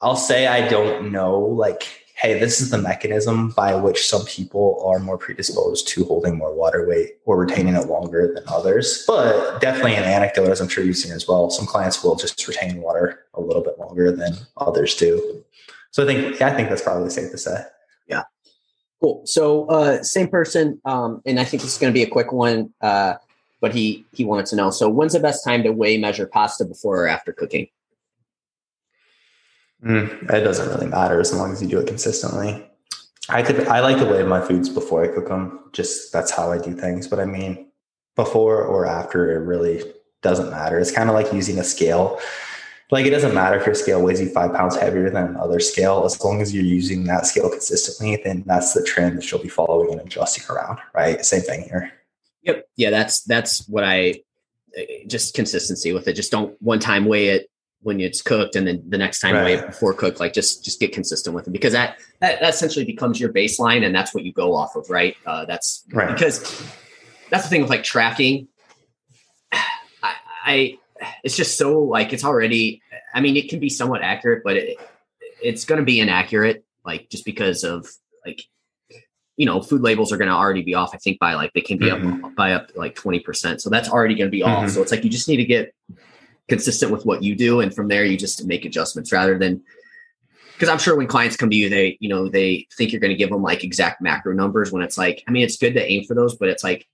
[0.00, 4.80] I'll say I don't know, like, hey, this is the mechanism by which some people
[4.86, 9.04] are more predisposed to holding more water weight or retaining it longer than others.
[9.08, 11.50] But definitely an anecdote, as I'm sure you've seen as well.
[11.50, 15.44] Some clients will just retain water a little bit longer than others do.
[15.90, 17.64] So I think, I think that's probably safe to say.
[18.06, 18.22] Yeah.
[19.00, 19.22] Cool.
[19.24, 22.30] So uh, same person, um, and I think this is going to be a quick
[22.32, 23.14] one, uh,
[23.60, 24.70] but he he wanted to know.
[24.70, 27.68] So when's the best time to weigh measure pasta before or after cooking?
[29.84, 32.66] Mm, it doesn't really matter as long as you do it consistently.
[33.28, 35.70] I could I like to weigh my foods before I cook them.
[35.72, 37.08] Just that's how I do things.
[37.08, 37.70] But I mean,
[38.16, 39.82] before or after, it really
[40.22, 40.78] doesn't matter.
[40.78, 42.20] It's kind of like using a scale
[42.92, 46.04] like it doesn't matter if your scale weighs you five pounds heavier than another scale
[46.04, 49.48] as long as you're using that scale consistently then that's the trend that you'll be
[49.48, 51.90] following and adjusting around right same thing here
[52.42, 54.14] yep yeah that's that's what i
[55.06, 57.50] just consistency with it just don't one time weigh it
[57.82, 59.60] when it's cooked and then the next time right.
[59.60, 62.84] weigh before cooked like just just get consistent with it because that, that that essentially
[62.84, 66.38] becomes your baseline and that's what you go off of right uh that's right because
[67.30, 68.46] that's the thing with like tracking
[70.44, 70.78] I
[71.22, 72.82] it's just so like it's already.
[73.14, 74.78] I mean, it can be somewhat accurate, but it,
[75.42, 77.86] it's going to be inaccurate, like just because of
[78.24, 78.42] like
[79.36, 80.94] you know, food labels are going to already be off.
[80.94, 82.24] I think by like they can be mm-hmm.
[82.24, 83.60] up by up like twenty percent.
[83.60, 84.64] So that's already going to be mm-hmm.
[84.64, 84.70] off.
[84.70, 85.74] So it's like you just need to get
[86.52, 89.62] consistent with what you do, and from there you just make adjustments rather than
[90.52, 93.16] because I'm sure when clients come to you, they you know they think you're going
[93.16, 95.84] to give them like exact macro numbers when it's like I mean it's good to
[95.90, 96.86] aim for those, but it's like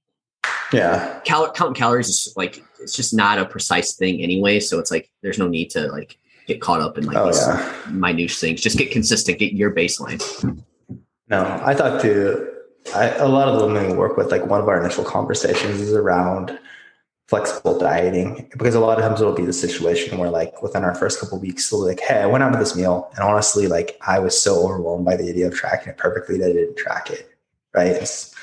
[0.72, 4.61] yeah, cal- counting calories is like it's just not a precise thing anyway.
[4.61, 7.40] So it's like there's no need to like get caught up in like oh, these
[7.40, 7.90] yeah.
[7.90, 8.61] minute things.
[8.61, 10.22] Just get consistent, get your baseline.
[11.28, 12.48] No, I thought to
[12.94, 15.80] I, a lot of the women we work with, like one of our initial conversations
[15.80, 16.59] is around
[17.28, 20.94] flexible dieting because a lot of times it'll be the situation where like within our
[20.94, 23.66] first couple weeks they'll be like hey i went out with this meal and honestly
[23.66, 26.76] like i was so overwhelmed by the idea of tracking it perfectly that i didn't
[26.76, 27.30] track it
[27.74, 28.34] right it's,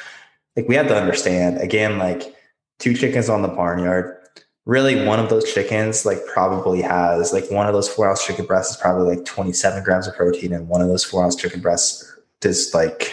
[0.55, 2.35] like we have to understand again like
[2.77, 4.17] two chickens on the barnyard
[4.65, 8.45] really one of those chickens like probably has like one of those four ounce chicken
[8.45, 11.59] breasts is probably like 27 grams of protein and one of those four ounce chicken
[11.59, 13.11] breasts is like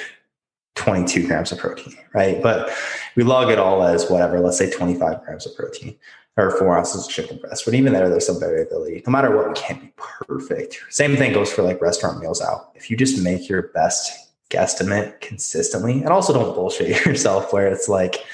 [0.74, 2.42] 22 grams of protein, right?
[2.42, 2.70] But
[3.16, 5.96] we log it all as whatever, let's say 25 grams of protein
[6.36, 7.64] or four ounces of chicken breast.
[7.64, 9.02] But even there, there's some variability.
[9.06, 10.80] No matter what, we can't be perfect.
[10.88, 12.70] Same thing goes for like restaurant meals out.
[12.74, 17.88] If you just make your best guesstimate consistently, and also don't bullshit yourself where it's
[17.88, 18.24] like,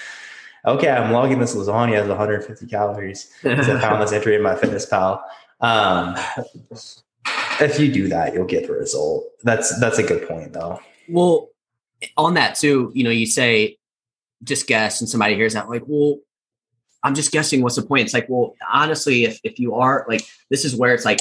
[0.67, 5.21] okay, I'm logging this lasagna as 150 calories because I found this entry in MyFitnessPal.
[5.61, 6.17] Um,
[7.61, 9.25] if you do that, you'll get the result.
[9.43, 10.81] That's that's a good point though.
[11.09, 11.49] Well,
[12.17, 13.78] on that too, you know, you say
[14.43, 16.19] just guess and somebody hears that like, well,
[17.03, 18.05] I'm just guessing what's the point?
[18.05, 21.21] It's like, well, honestly, if if you are like this is where it's like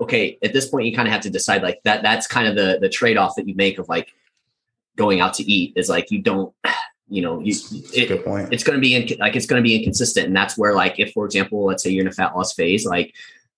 [0.00, 2.54] okay, at this point you kind of have to decide like that that's kind of
[2.54, 4.12] the the trade-off that you make of like
[4.96, 6.54] going out to eat is like you don't
[7.08, 7.54] you know you
[7.92, 8.10] it,
[8.52, 10.98] it's going to be in, like it's going to be inconsistent and that's where like
[10.98, 13.14] if for example let's say you're in a fat loss phase like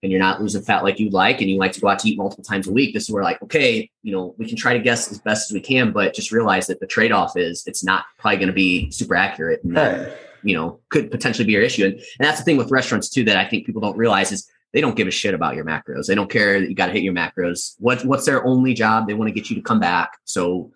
[0.07, 2.09] and you're not losing fat like you'd like and you like to go out to
[2.09, 4.73] eat multiple times a week this is where like okay you know we can try
[4.73, 7.83] to guess as best as we can but just realize that the trade-off is it's
[7.83, 11.63] not probably going to be super accurate and that you know could potentially be your
[11.63, 11.85] issue.
[11.85, 14.49] And, and that's the thing with restaurants too that i think people don't realize is
[14.73, 16.07] they don't give a shit about your macros.
[16.07, 17.77] They don't care that you got to hit your macros.
[17.79, 19.07] What, what's their only job?
[19.07, 20.19] They want to get you to come back.
[20.25, 20.71] So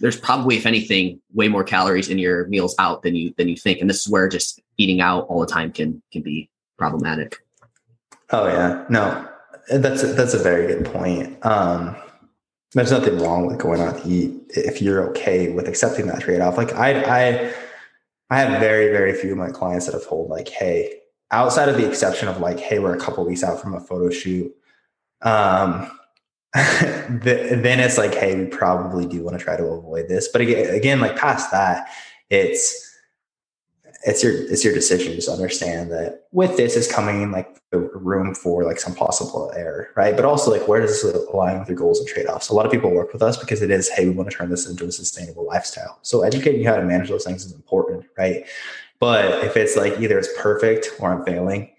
[0.00, 3.56] there's probably if anything way more calories in your meals out than you than you
[3.56, 3.80] think.
[3.80, 7.38] And this is where just eating out all the time can can be problematic
[8.30, 9.28] Oh yeah, no,
[9.70, 11.44] that's a, that's a very good point.
[11.44, 11.96] Um,
[12.72, 16.40] there's nothing wrong with going out to eat if you're okay with accepting that trade
[16.40, 16.56] off.
[16.56, 17.54] Like I, I,
[18.30, 21.00] I have very very few of my clients that have told like, hey,
[21.30, 24.10] outside of the exception of like, hey, we're a couple weeks out from a photo
[24.10, 24.52] shoot.
[25.22, 25.90] Um,
[26.54, 30.28] then it's like, hey, we probably do want to try to avoid this.
[30.28, 31.88] But again, again, like past that,
[32.30, 32.85] it's
[34.06, 35.12] it's your it's your decision.
[35.14, 39.90] Just understand that with this is coming like the room for like some possible error,
[39.96, 40.14] right?
[40.14, 42.48] But also like where does this align with your goals and trade offs?
[42.48, 44.48] A lot of people work with us because it is, hey, we want to turn
[44.48, 45.98] this into a sustainable lifestyle.
[46.02, 48.44] So educating you how to manage those things is important, right?
[49.00, 51.70] But if it's like either it's perfect or I'm failing,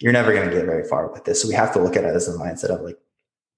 [0.00, 1.42] you're never going to get very far with this.
[1.42, 2.98] So we have to look at it as a mindset of like,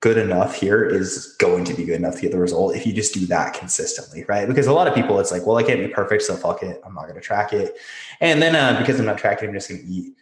[0.01, 2.92] good enough here is going to be good enough to get the result if you
[2.92, 4.46] just do that consistently, right?
[4.46, 6.80] Because a lot of people, it's like, well, I can't be perfect, so fuck it.
[6.84, 7.76] I'm not going to track it.
[8.20, 10.14] And then uh, because I'm not tracking, I'm just going to eat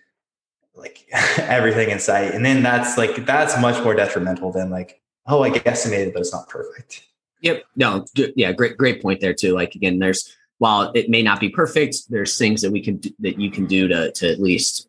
[0.75, 1.07] like
[1.39, 2.33] everything in sight.
[2.33, 6.33] And then that's like, that's much more detrimental than like, oh, I guesstimated, but it's
[6.33, 7.03] not perfect.
[7.43, 7.65] Yep.
[7.77, 9.53] No, yeah, great, great point there too.
[9.53, 13.39] Like again, there's, while it may not be perfect, there's things that we can that
[13.39, 14.89] you can do to, to at least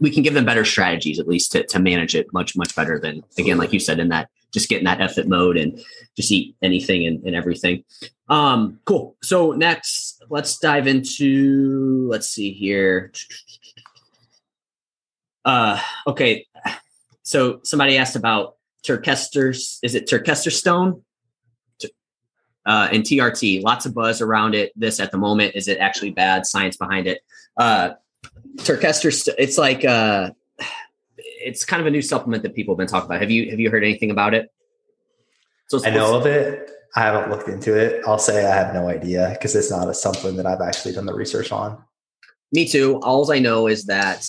[0.00, 2.98] we can give them better strategies at least to, to manage it much much better
[2.98, 5.82] than again like you said in that just get in that effort mode and
[6.16, 7.82] just eat anything and, and everything
[8.28, 13.12] um cool so next let's dive into let's see here
[15.44, 16.46] uh okay
[17.22, 18.56] so somebody asked about
[18.86, 21.02] Turkester's is it turkester stone
[22.68, 24.72] uh, and TRT, lots of buzz around it.
[24.76, 26.44] This at the moment is it actually bad?
[26.44, 27.22] Science behind it.
[27.56, 27.92] Uh,
[28.58, 30.30] Turkester, it's like uh,
[31.20, 33.20] it's kind of a new supplement that people have been talking about.
[33.20, 34.52] Have you have you heard anything about it?
[35.68, 36.70] So I know of it.
[36.96, 38.02] I haven't looked into it.
[38.06, 41.06] I'll say I have no idea because it's not a something that I've actually done
[41.06, 41.82] the research on.
[42.52, 42.98] Me too.
[43.02, 44.28] All I know is that,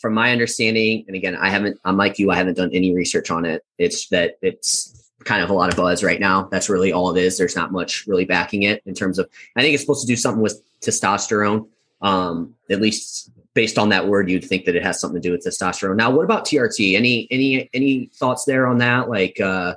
[0.00, 1.78] from my understanding, and again, I haven't.
[1.84, 2.30] I'm like you.
[2.30, 3.64] I haven't done any research on it.
[3.78, 6.48] It's that it's kind of a lot of buzz right now.
[6.50, 7.38] That's really all it is.
[7.38, 9.28] There's not much really backing it in terms of.
[9.54, 11.68] I think it's supposed to do something with testosterone
[12.02, 15.32] um, at least based on that word, you'd think that it has something to do
[15.32, 15.96] with testosterone.
[15.96, 16.96] Now, what about TRT?
[16.96, 19.08] Any any any thoughts there on that?
[19.08, 19.76] Like, uh,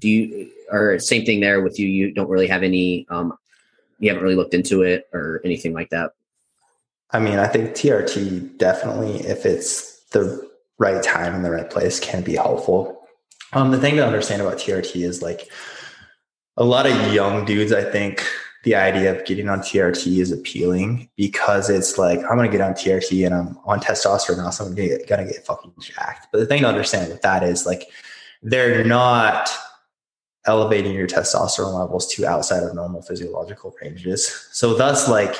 [0.00, 1.88] do you or same thing there with you?
[1.88, 3.06] You don't really have any.
[3.08, 3.36] Um,
[3.98, 6.12] you haven't really looked into it or anything like that.
[7.12, 10.46] I mean, I think TRT definitely, if it's the
[10.78, 13.06] right time in the right place, can be helpful.
[13.54, 15.50] Um, the thing to understand about TRT is like
[16.58, 18.26] a lot of young dudes, I think
[18.66, 22.66] the idea of getting on TRT is appealing because it's like, I'm going to get
[22.66, 25.72] on TRT and I'm on testosterone now, so I'm going to get, gonna get fucking
[25.78, 26.26] jacked.
[26.32, 27.88] But the thing to understand with that is like,
[28.42, 29.48] they're not
[30.46, 34.48] elevating your testosterone levels to outside of normal physiological ranges.
[34.50, 35.36] So thus like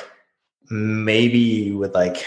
[0.69, 2.25] maybe with like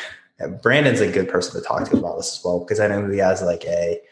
[0.61, 3.19] Brandon's a good person to talk to about this as well because I know he
[3.19, 4.03] has like a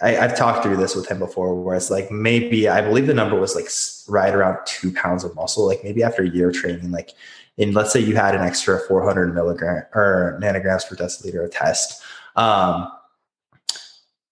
[0.00, 3.14] I, I've talked through this with him before where it's like maybe I believe the
[3.14, 3.68] number was like
[4.08, 5.66] right around two pounds of muscle.
[5.66, 7.12] Like maybe after a year of training, like
[7.56, 12.02] in let's say you had an extra 400 milligram or nanograms per deciliter of test.
[12.36, 12.90] Um,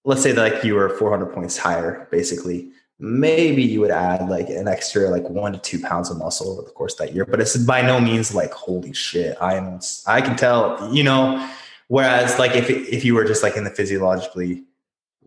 [0.05, 4.49] let's say that like you were 400 points higher, basically maybe you would add like
[4.49, 7.25] an extra like one to two pounds of muscle over the course of that year.
[7.25, 9.37] But it's by no means like holy shit.
[9.41, 11.49] I am I can tell, you know.
[11.89, 14.65] Whereas like if if you were just like in the physiologically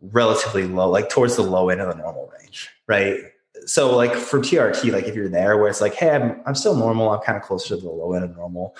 [0.01, 3.17] relatively low, like towards the low end of the normal range, right?
[3.65, 6.75] So like for TRT, like if you're there where it's like, hey, I'm I'm still
[6.75, 8.75] normal, I'm kind of closer to the low end of normal.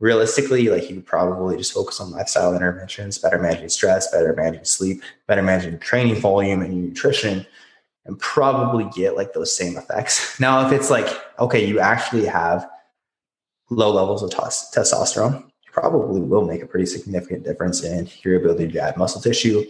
[0.00, 4.64] Realistically, like you would probably just focus on lifestyle interventions, better managing stress, better managing
[4.64, 7.46] sleep, better managing training volume and nutrition
[8.06, 10.38] and probably get like those same effects.
[10.40, 11.06] Now, if it's like,
[11.38, 12.68] okay, you actually have
[13.70, 18.68] low levels of tos- testosterone, probably will make a pretty significant difference in your ability
[18.72, 19.64] to add muscle tissue.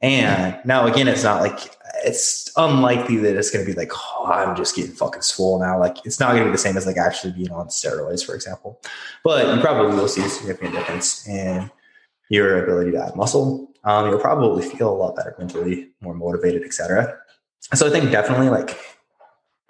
[0.00, 1.74] And now, again, it's not like
[2.04, 5.78] it's unlikely that it's going to be like, oh, I'm just getting fucking swole now.
[5.78, 8.34] Like, it's not going to be the same as like actually being on steroids, for
[8.34, 8.80] example.
[9.24, 11.70] But you probably will see a significant difference in
[12.30, 13.72] your ability to add muscle.
[13.84, 17.18] Um, you'll probably feel a lot better mentally, more motivated, etc
[17.74, 18.78] so I think definitely like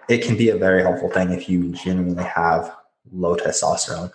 [0.08, 2.72] it can be a very helpful thing if you genuinely have
[3.12, 4.10] low testosterone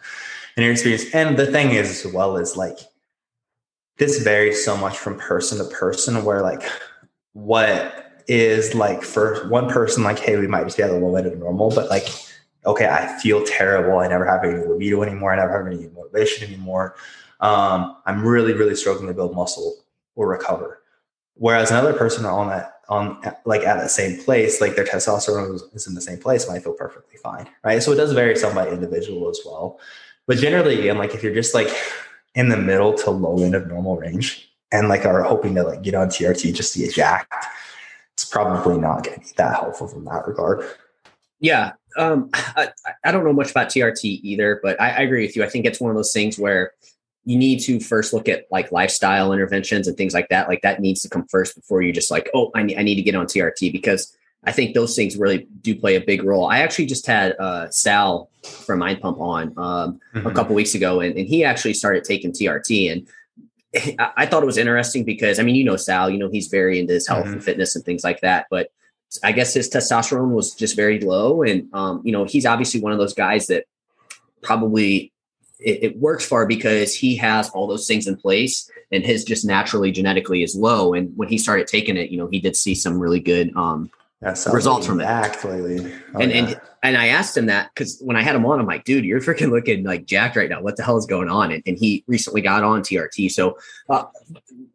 [0.58, 1.06] in your experience.
[1.14, 2.80] And the thing is, as well, is like
[3.98, 6.64] this varies so much from person to person where like
[7.34, 11.16] what is like for one person, like, hey, we might just be at the low
[11.16, 12.08] end of normal, but like,
[12.66, 14.00] okay, I feel terrible.
[14.00, 15.34] I never have any libido anymore.
[15.34, 16.96] I never have any motivation anymore.
[17.40, 19.76] Um, I'm really, really struggling to build muscle
[20.16, 20.82] or recover.
[21.36, 25.88] Whereas another person on that on like at the same place, like their testosterone is
[25.88, 27.82] in the same place, might feel perfectly fine, right?
[27.82, 29.80] So it does vary some by individual as well.
[30.28, 31.70] But generally, again, like if you're just like
[32.36, 35.84] in the middle to low end of normal range and like are hoping to like
[35.84, 37.34] get on TRT just to get jacked,
[38.14, 40.66] it's probably not going to be that helpful from that regard.
[41.40, 42.70] Yeah, um, I,
[43.04, 45.44] I don't know much about TRT either, but I, I agree with you.
[45.44, 46.72] I think it's one of those things where
[47.26, 50.48] you need to first look at like lifestyle interventions and things like that.
[50.48, 52.96] Like that needs to come first before you just like, oh, I need, I need
[52.96, 54.16] to get on TRT because
[54.46, 56.48] I think those things really do play a big role.
[56.50, 60.28] I actually just had uh, Sal from Mind Pump on um, mm-hmm.
[60.28, 62.92] a couple weeks ago, and, and, he actually started taking TRT.
[62.92, 66.48] And I thought it was interesting because, I mean, you know, Sal, you know, he's
[66.48, 67.34] very into his health mm-hmm.
[67.34, 68.48] and fitness and things like that.
[68.50, 68.72] But
[69.24, 71.44] I guess his testosterone was just very low.
[71.44, 73.66] And, um, you know, he's obviously one of those guys that
[74.42, 75.14] probably
[75.60, 79.46] it, it, works for because he has all those things in place and his just
[79.46, 80.94] naturally genetically is low.
[80.94, 83.90] And when he started taking it, you know, he did see some really good um,
[84.52, 85.06] results from it.
[85.06, 85.94] Act lately.
[86.16, 86.38] Oh, and, yeah.
[86.38, 89.06] and and I asked him that because when I had him on, I'm like, dude,
[89.06, 90.62] you're freaking looking like jacked right now.
[90.62, 91.52] What the hell is going on?
[91.52, 93.32] And, and he recently got on TRT.
[93.32, 93.58] So
[93.90, 94.04] uh,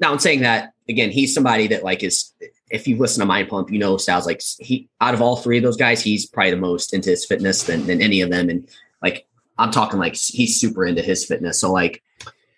[0.01, 2.33] now I'm saying that again, he's somebody that like is
[2.71, 5.59] if you listen to Mind Pump, you know Sal's like he out of all three
[5.59, 8.49] of those guys, he's probably the most into his fitness than, than any of them.
[8.49, 8.69] And
[9.03, 9.27] like
[9.59, 11.61] I'm talking like he's super into his fitness.
[11.61, 12.03] So like,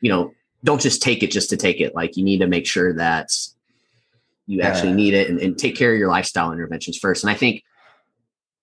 [0.00, 0.32] you know,
[0.62, 1.94] don't just take it just to take it.
[1.94, 3.30] Like you need to make sure that
[4.50, 4.66] you yeah.
[4.66, 7.22] actually need it and, and, take care of your lifestyle interventions first.
[7.22, 7.62] And I think,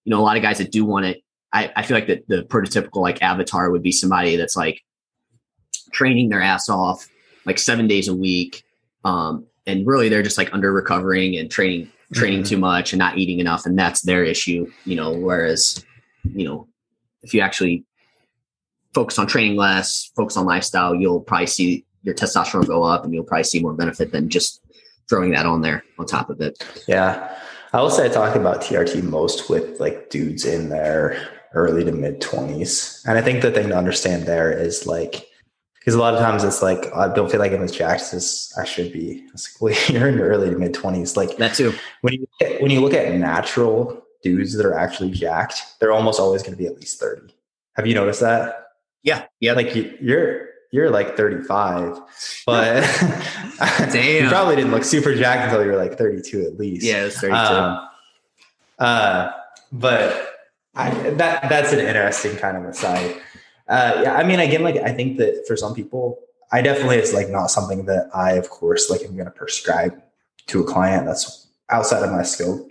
[0.04, 1.24] you know, a lot of guys that do want it,
[1.54, 4.84] I, I feel like the, the prototypical like avatar would be somebody that's like
[5.94, 7.08] training their ass off
[7.46, 8.66] like seven days a week.
[9.06, 12.50] Um, and really they're just like under recovering and training, training mm-hmm.
[12.50, 13.66] too much and not eating enough.
[13.66, 15.86] And that's their issue, you know, whereas,
[16.26, 16.68] you know,
[17.24, 17.86] if you actually
[18.94, 23.14] focus on training less, focus on lifestyle, you'll probably see your testosterone go up and
[23.14, 24.62] you'll probably see more benefit than just
[25.10, 26.64] throwing that on there on top of it.
[26.88, 27.36] Yeah.
[27.74, 31.92] I will say I talk about TRT most with like dudes in their early to
[31.92, 33.06] mid 20s.
[33.06, 35.28] And I think the thing to understand there is like,
[35.80, 38.52] because a lot of times it's like, I don't feel like I'm as jacked as
[38.58, 39.26] I should be.
[39.34, 41.16] It's like, well, you're in your early to mid 20s.
[41.16, 41.74] Like that too.
[42.02, 42.28] When you,
[42.60, 46.58] when you look at natural dudes that are actually jacked, they're almost always going to
[46.58, 47.34] be at least 30.
[47.76, 48.68] Have you noticed that?
[49.04, 49.54] Yeah, yeah.
[49.54, 52.00] Like you're you're like 35,
[52.46, 52.82] but
[53.92, 54.24] Damn.
[54.24, 56.86] you probably didn't look super jacked until you were like 32 at least.
[56.86, 57.36] Yeah, it was 32.
[57.36, 57.88] Um,
[58.80, 59.32] uh,
[59.72, 60.36] but
[60.76, 63.16] I, that that's an interesting kind of aside.
[63.68, 66.20] Uh, yeah, I mean, again, like I think that for some people,
[66.52, 70.02] I definitely it's like not something that I, of course, like I'm going to prescribe
[70.48, 72.68] to a client that's outside of my scope.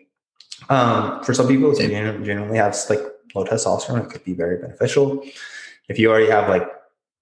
[0.68, 3.00] Um, for some people, who genuinely have like
[3.34, 5.22] low testosterone, it could be very beneficial.
[5.88, 6.66] If you already have like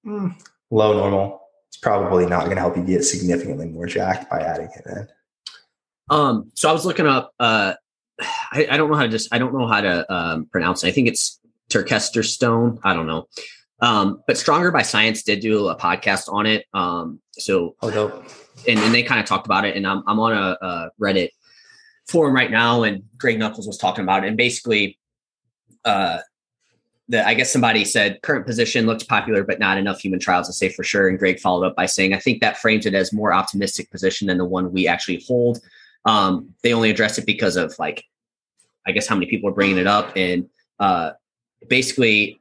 [0.06, 0.34] mm,
[0.74, 4.68] low normal, it's probably not going to help you get significantly more jacked by adding
[4.74, 5.08] it in.
[6.10, 7.32] Um, so I was looking up.
[7.38, 7.74] Uh,
[8.20, 9.32] I, I don't know how to just.
[9.32, 10.88] I don't know how to um, pronounce it.
[10.88, 12.80] I think it's Turkester Stone.
[12.84, 13.26] I don't know.
[13.80, 16.66] Um, but Stronger by Science did do a podcast on it.
[16.72, 18.24] Um, so, oh.
[18.68, 19.76] And, and they kind of talked about it.
[19.76, 21.30] And I'm, I'm on a, a, Reddit
[22.08, 24.28] forum right now, and Greg Nuckols was talking about it.
[24.28, 24.98] And basically,
[25.84, 26.18] uh,
[27.08, 30.52] the I guess somebody said current position looks popular, but not enough human trials to
[30.52, 31.08] say for sure.
[31.08, 34.28] And Greg followed up by saying, I think that frames it as more optimistic position
[34.28, 35.60] than the one we actually hold.
[36.06, 38.04] Um, they only address it because of like,
[38.86, 40.48] I guess how many people are bringing it up, and
[40.78, 41.12] uh,
[41.68, 42.40] basically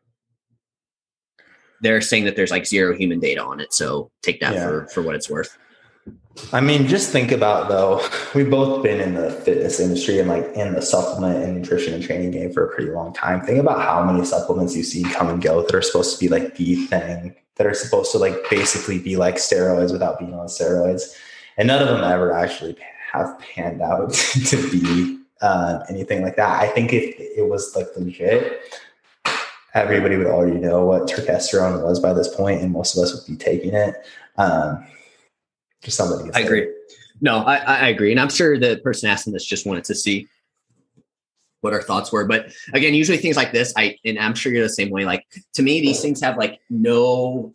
[1.82, 3.74] they're saying that there's like zero human data on it.
[3.74, 4.68] So take that yeah.
[4.68, 5.58] for, for what it's worth.
[6.52, 8.02] I mean, just think about though,
[8.34, 12.04] we've both been in the fitness industry and like in the supplement and nutrition and
[12.04, 13.42] training game for a pretty long time.
[13.42, 16.30] Think about how many supplements you see come and go that are supposed to be
[16.30, 20.48] like the thing, that are supposed to like basically be like steroids without being on
[20.48, 21.16] steroids.
[21.58, 22.78] And none of them ever actually
[23.12, 24.14] have panned out
[24.48, 26.62] to be uh, anything like that.
[26.62, 28.60] I think if it was like legit,
[29.76, 33.26] everybody would already know what turkesterone was by this point, and most of us would
[33.28, 33.96] be taking it.
[34.38, 34.86] Um,
[35.84, 36.32] just somebody.
[36.34, 36.72] I agree.
[37.22, 40.28] No, I, I agree, and I'm sure the person asking this just wanted to see
[41.62, 42.26] what our thoughts were.
[42.26, 45.06] But again, usually things like this, I and I'm sure you're the same way.
[45.06, 47.54] Like to me, these things have like no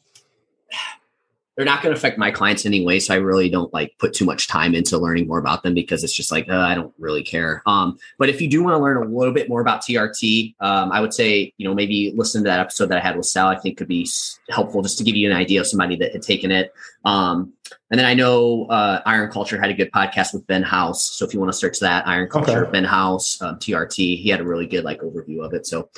[1.58, 3.00] they're not going to affect my clients anyway.
[3.00, 6.04] So I really don't like put too much time into learning more about them because
[6.04, 7.64] it's just like, uh, I don't really care.
[7.66, 10.92] Um, but if you do want to learn a little bit more about TRT, um,
[10.92, 13.48] I would say, you know, maybe listen to that episode that I had with Sal,
[13.48, 14.08] I think could be
[14.48, 16.72] helpful just to give you an idea of somebody that had taken it.
[17.04, 17.54] Um,
[17.90, 21.10] and then I know uh, Iron Culture had a good podcast with Ben House.
[21.10, 22.70] So if you want to search that, Iron Culture, okay.
[22.70, 25.66] Ben House, um, TRT, he had a really good like overview of it.
[25.66, 25.90] So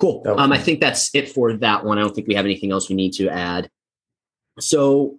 [0.00, 0.24] cool.
[0.26, 1.98] Um, I think that's it for that one.
[1.98, 3.70] I don't think we have anything else we need to add.
[4.60, 5.18] So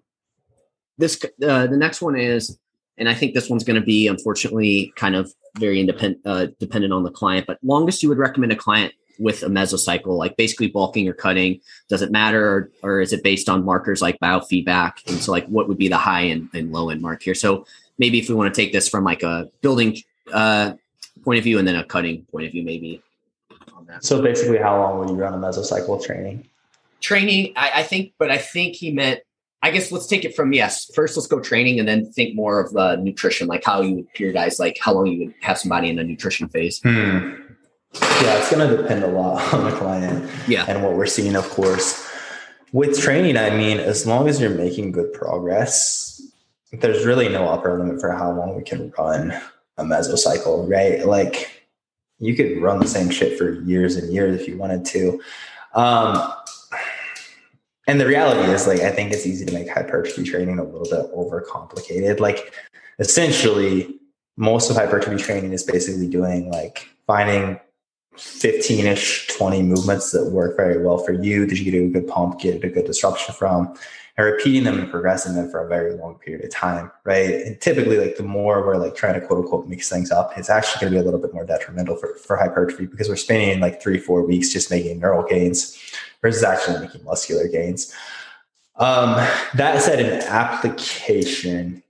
[0.97, 2.57] this uh, the next one is,
[2.97, 6.93] and I think this one's going to be unfortunately kind of very independent, uh, dependent
[6.93, 7.47] on the client.
[7.47, 11.59] But longest you would recommend a client with a mesocycle, like basically bulking or cutting,
[11.89, 15.07] does it matter, or, or is it based on markers like biofeedback?
[15.07, 17.35] And so, like, what would be the high and, and low end mark here?
[17.35, 17.65] So
[17.97, 19.97] maybe if we want to take this from like a building
[20.31, 20.73] uh,
[21.23, 23.03] point of view and then a cutting point of view, maybe.
[24.01, 26.47] So basically, how long would you run a mesocycle training?
[27.01, 29.21] Training, I, I think, but I think he meant
[29.62, 30.89] I guess let's take it from yes.
[30.95, 34.14] First, let's go training, and then think more of the nutrition, like how you would
[34.14, 36.80] periodize, like how long you would have somebody in a nutrition phase.
[36.82, 37.34] Hmm.
[37.93, 40.30] Yeah, it's going to depend a lot on the client.
[40.47, 42.07] Yeah, and what we're seeing, of course.
[42.72, 46.22] With training, I mean, as long as you're making good progress,
[46.72, 49.32] there's really no upper limit for how long we can run
[49.78, 51.05] a mesocycle, right?
[51.05, 51.64] Like
[52.20, 55.22] you could run the same shit for years and years if you wanted to.
[55.74, 56.34] Um,
[57.89, 60.83] and the reality is like i think it's easy to make hypertrophy training a little
[60.83, 62.19] bit overcomplicated.
[62.19, 62.53] Like
[62.99, 63.95] essentially
[64.37, 67.59] most of hypertrophy training is basically doing like finding
[68.15, 72.39] 15ish 20 movements that work very well for you that you get a good pump
[72.39, 73.73] get a good disruption from
[74.20, 77.59] and repeating them and progressing them for a very long period of time right and
[77.61, 80.80] typically like the more we're like trying to quote unquote mix things up it's actually
[80.82, 83.82] going to be a little bit more detrimental for, for hypertrophy because we're spending like
[83.82, 85.78] three four weeks just making neural gains
[86.22, 87.93] versus actually making muscular gains.
[88.76, 89.15] Um,
[89.55, 91.84] that said, an application,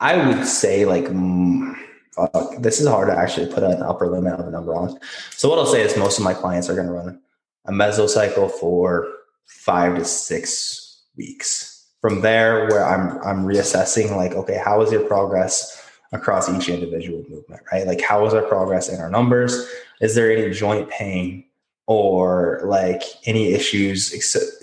[0.00, 1.76] I would say like, mm,
[2.12, 4.98] fuck, this is hard to actually put an upper limit of a number on.
[5.30, 7.20] So what I'll say is most of my clients are going to run
[7.66, 9.06] a mesocycle for
[9.48, 11.86] five to six weeks.
[12.00, 17.24] From there, where I'm I'm reassessing, like, okay, how is your progress across each individual
[17.28, 17.86] movement, right?
[17.86, 19.68] Like, how is our progress in our numbers?
[20.00, 21.44] Is there any joint pain?
[21.88, 24.10] or like any issues,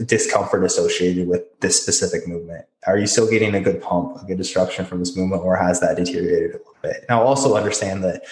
[0.05, 2.65] discomfort associated with this specific movement?
[2.85, 5.79] Are you still getting a good pump, a good disruption from this movement, or has
[5.79, 7.03] that deteriorated a little bit?
[7.09, 8.25] Now, also understand that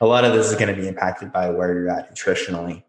[0.00, 2.84] a lot of this is going to be impacted by where you're at nutritionally.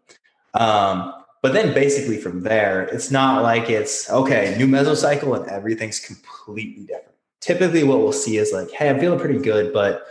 [0.54, 6.00] Um, but then basically from there, it's not like it's okay, new mesocycle and everything's
[6.00, 7.14] completely different.
[7.40, 10.06] Typically, what we'll see is like, hey, I'm feeling pretty good, but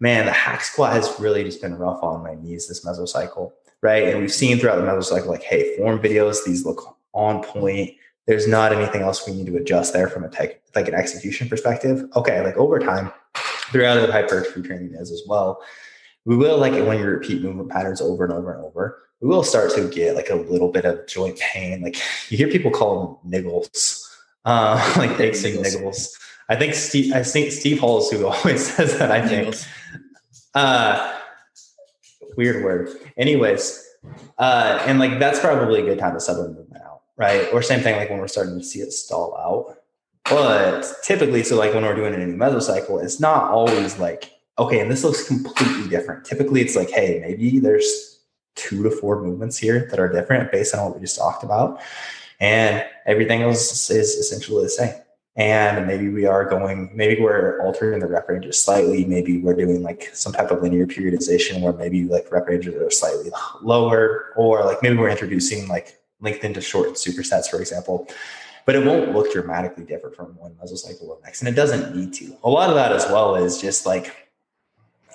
[0.00, 3.52] man, the hack squat has really just been rough on my knees this mesocycle
[3.82, 4.08] right?
[4.08, 7.94] And we've seen throughout the mesocycle, like, hey, form videos, these look on point.
[8.26, 11.48] There's not anything else we need to adjust there from a tech, like an execution
[11.48, 12.04] perspective.
[12.16, 13.10] Okay, like over time,
[13.70, 15.62] throughout the hypertrophy training is as well.
[16.24, 19.02] We will like it when you repeat movement patterns over and over and over.
[19.20, 21.82] We will start to get like a little bit of joint pain.
[21.82, 21.96] Like
[22.28, 24.04] you hear people call them niggles,
[24.44, 26.16] uh, like aches and niggles.
[26.48, 29.10] I think Steve, I think Steve Halls who always says that.
[29.10, 29.56] I think.
[30.54, 31.14] Uh,
[32.36, 32.88] weird word.
[33.16, 33.84] Anyways,
[34.38, 37.48] uh, and like that's probably a good time to sub a movement out, right?
[37.52, 39.76] Or same thing like when we're starting to see it stall out.
[40.30, 44.80] But typically, so like when we're doing a new mesocycle, it's not always like okay,
[44.80, 46.24] and this looks completely different.
[46.24, 48.17] Typically, it's like hey, maybe there's
[48.58, 51.80] two to four movements here that are different based on what we just talked about,
[52.40, 54.94] and everything else is essentially the same.
[55.36, 59.04] And maybe we are going maybe we're altering the rep ranges slightly.
[59.04, 62.90] Maybe we're doing like some type of linear periodization where maybe like rep ranges are
[62.90, 63.30] slightly
[63.62, 68.08] lower or like maybe we're introducing like lengthened to short supersets for example.
[68.66, 71.94] But it won't look dramatically different from one mesocycle to the next and it doesn't
[71.94, 72.36] need to.
[72.42, 74.27] A lot of that as well is just like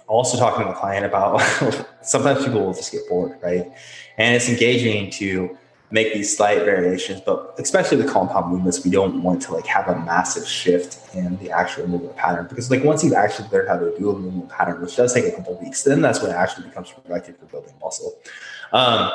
[0.08, 1.39] also talking to the client about
[2.01, 3.72] sometimes people will just get bored right
[4.18, 5.58] and it's engaging to
[5.93, 9.88] make these slight variations, but especially with compound movements, we don't want to like have
[9.88, 13.78] a massive shift in the actual movement pattern because like once you've actually learned how
[13.78, 16.34] to do a movement pattern, which does take a couple weeks, then that's when it
[16.34, 18.18] actually becomes productive for building muscle.
[18.72, 19.12] Um,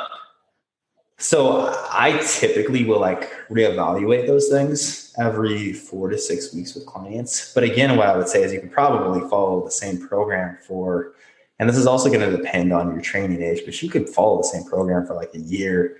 [1.19, 7.53] so I typically will like reevaluate those things every four to six weeks with clients.
[7.53, 11.11] But again, what I would say is you can probably follow the same program for,
[11.59, 14.37] and this is also going to depend on your training age, but you could follow
[14.37, 15.97] the same program for like a year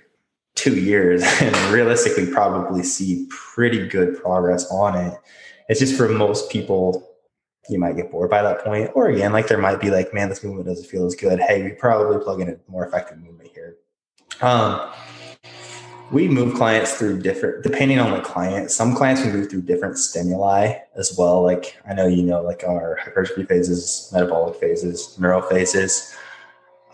[0.54, 5.18] two years and realistically probably see pretty good progress on it.
[5.68, 7.06] It's just for most people,
[7.68, 8.90] you might get bored by that point.
[8.94, 11.40] Or again, like there might be like, man, this movement doesn't feel as good.
[11.40, 13.76] Hey, we probably plug in a more effective movement here.
[14.40, 14.90] Um,
[16.12, 18.70] we move clients through different, depending on the client.
[18.70, 21.42] Some clients we move through different stimuli as well.
[21.42, 26.14] Like I know you know, like our hypertrophy phases, metabolic phases, neural phases.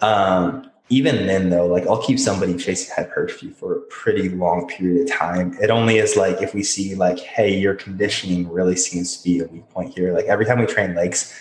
[0.03, 5.03] Um, even then though like i'll keep somebody chasing hypertrophy for a pretty long period
[5.03, 9.17] of time it only is like if we see like hey your conditioning really seems
[9.17, 11.35] to be a weak point here like every time we train legs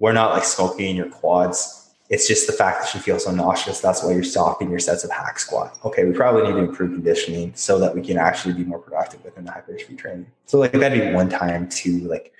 [0.00, 1.79] we're not like smoking your quads
[2.10, 5.04] it's just the fact that you feel so nauseous that's why you're stopping your sets
[5.04, 8.52] of hack squat okay we probably need to improve conditioning so that we can actually
[8.52, 12.32] be more productive within the hypertrophy training so like that'd be one time to like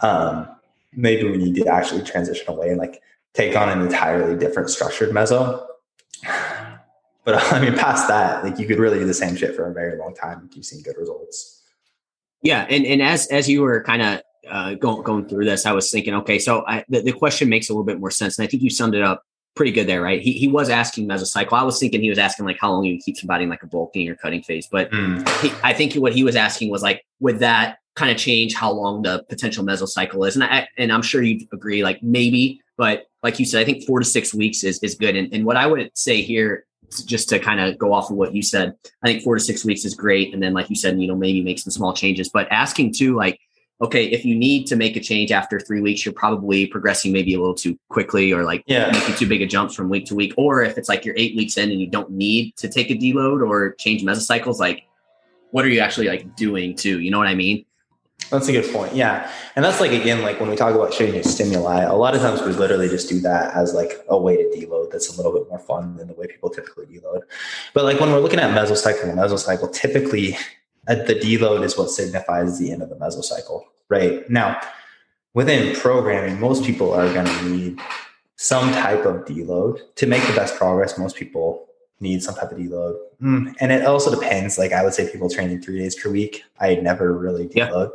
[0.00, 0.48] um
[0.92, 3.00] maybe we need to actually transition away and like
[3.34, 5.66] take on an entirely different structured meso
[7.24, 9.72] but I mean, past that, like you could really do the same shit for a
[9.72, 10.48] very long time.
[10.52, 11.62] You've seen good results.
[12.42, 15.72] Yeah, and and as as you were kind of uh, going going through this, I
[15.72, 18.46] was thinking, okay, so I, the, the question makes a little bit more sense, and
[18.46, 19.24] I think you summed it up
[19.54, 20.20] pretty good there, right?
[20.20, 21.52] He, he was asking mesocycle.
[21.52, 23.66] I was thinking he was asking like how long you keep somebody in like a
[23.66, 25.28] bulking or cutting phase, but mm.
[25.40, 28.72] he, I think what he was asking was like, would that kind of change how
[28.72, 30.36] long the potential mesocycle is?
[30.36, 33.84] And I and I'm sure you agree, like maybe, but like you said, I think
[33.84, 35.16] four to six weeks is is good.
[35.16, 36.64] And, and what I would say here
[37.06, 39.64] just to kind of go off of what you said, I think four to six
[39.64, 40.32] weeks is great.
[40.34, 43.14] And then, like you said, you know, maybe make some small changes, but asking too,
[43.16, 43.40] like,
[43.82, 47.34] okay, if you need to make a change after three weeks, you're probably progressing maybe
[47.34, 48.90] a little too quickly or like yeah.
[48.92, 50.32] making too big a jumps from week to week.
[50.36, 52.94] Or if it's like you're eight weeks in and you don't need to take a
[52.94, 54.84] deload or change mesocycles, like
[55.50, 57.00] what are you actually like doing too?
[57.00, 57.64] You know what I mean?
[58.30, 58.94] That's a good point.
[58.94, 59.30] Yeah.
[59.56, 62.40] And that's like, again, like when we talk about changing stimuli, a lot of times
[62.40, 65.48] we literally just do that as like a way to deload that's a little bit
[65.50, 67.22] more fun than the way people typically deload.
[67.74, 70.38] But like when we're looking at mesocycle and mesocycle, typically
[70.88, 74.28] uh, the deload is what signifies the end of the mesocycle, right?
[74.28, 74.60] Now,
[75.34, 77.80] within programming, most people are going to need
[78.36, 80.98] some type of deload to make the best progress.
[80.98, 81.68] Most people
[82.00, 82.96] need some type of deload.
[83.22, 83.54] Mm.
[83.60, 84.58] And it also depends.
[84.58, 86.42] Like I would say people training three days per week.
[86.58, 87.92] I never really deload.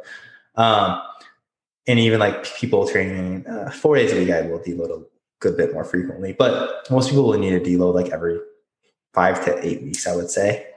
[0.57, 0.63] Yeah.
[0.63, 1.01] Um,
[1.87, 5.05] and even like people training uh, four days a week, I will deload a
[5.39, 6.33] good bit more frequently.
[6.33, 8.39] But most people will need a deload like every
[9.13, 10.67] five to eight weeks, I would say.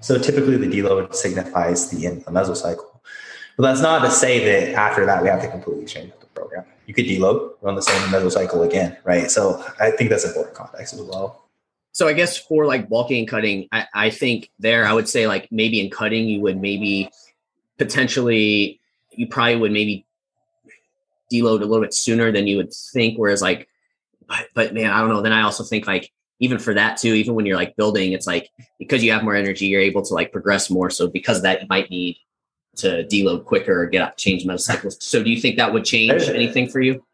[0.00, 2.86] So typically the deload signifies the end of the mesocycle.
[3.56, 6.64] But that's not to say that after that we have to completely change the program.
[6.86, 9.30] You could deload, run the same mesocycle again, right?
[9.30, 11.44] So I think that's important context as well.
[11.92, 15.26] So I guess for like bulking and cutting, I, I think there I would say
[15.26, 17.10] like maybe in cutting you would maybe
[17.78, 18.80] potentially
[19.12, 20.06] you probably would maybe
[21.32, 23.18] deload a little bit sooner than you would think.
[23.18, 23.68] Whereas like,
[24.26, 25.20] but, but man, I don't know.
[25.20, 28.26] Then I also think like even for that too, even when you're like building, it's
[28.26, 30.90] like because you have more energy, you're able to like progress more.
[30.90, 32.16] So because of that, you might need
[32.76, 35.02] to deload quicker or get up, change mesocycles.
[35.02, 37.04] So do you think that would change anything for you?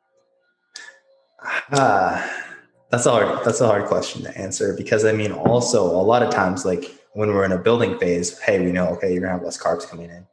[1.70, 2.26] Uh,
[2.90, 6.22] that's a hard that's a hard question to answer because I mean also a lot
[6.22, 9.32] of times like when we're in a building phase, hey, we know okay, you're gonna
[9.32, 10.24] have less carbs coming in.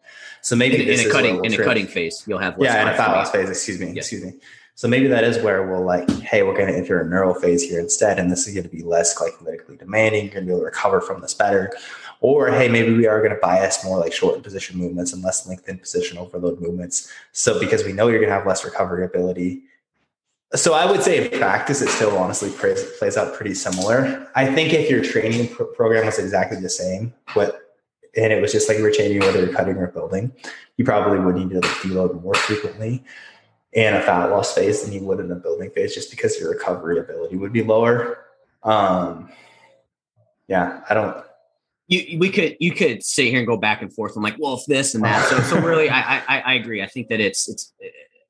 [0.41, 2.87] So maybe in, in a cutting in a cutting phase, you'll have less yeah, in
[2.89, 3.49] a fat loss phase.
[3.49, 3.93] Excuse me, yeah.
[3.93, 4.33] excuse me.
[4.75, 7.61] So maybe that is where we'll like, hey, we're going to enter a neural phase
[7.61, 10.25] here instead, and this is going to be less glycolytically demanding.
[10.25, 11.71] You're going to be able to recover from this better.
[12.21, 15.47] Or hey, maybe we are going to bias more like short position movements and less
[15.47, 17.11] lengthened position overload movements.
[17.33, 19.61] So because we know you're going to have less recovery ability.
[20.55, 24.27] So I would say in practice, it still honestly plays, plays out pretty similar.
[24.35, 27.59] I think if your training program was exactly the same, but
[28.15, 30.31] and it was just like you were changing whether you're cutting or building,
[30.77, 33.03] you probably would need to deload more frequently
[33.73, 36.51] in a fat loss phase than you would in a building phase just because your
[36.51, 38.25] recovery ability would be lower.
[38.63, 39.29] Um,
[40.47, 41.25] yeah, I don't.
[41.87, 44.15] You, we could you could sit here and go back and forth.
[44.15, 45.27] I'm like, well, if this and that.
[45.27, 46.81] So so really, I, I I agree.
[46.81, 47.73] I think that it's it's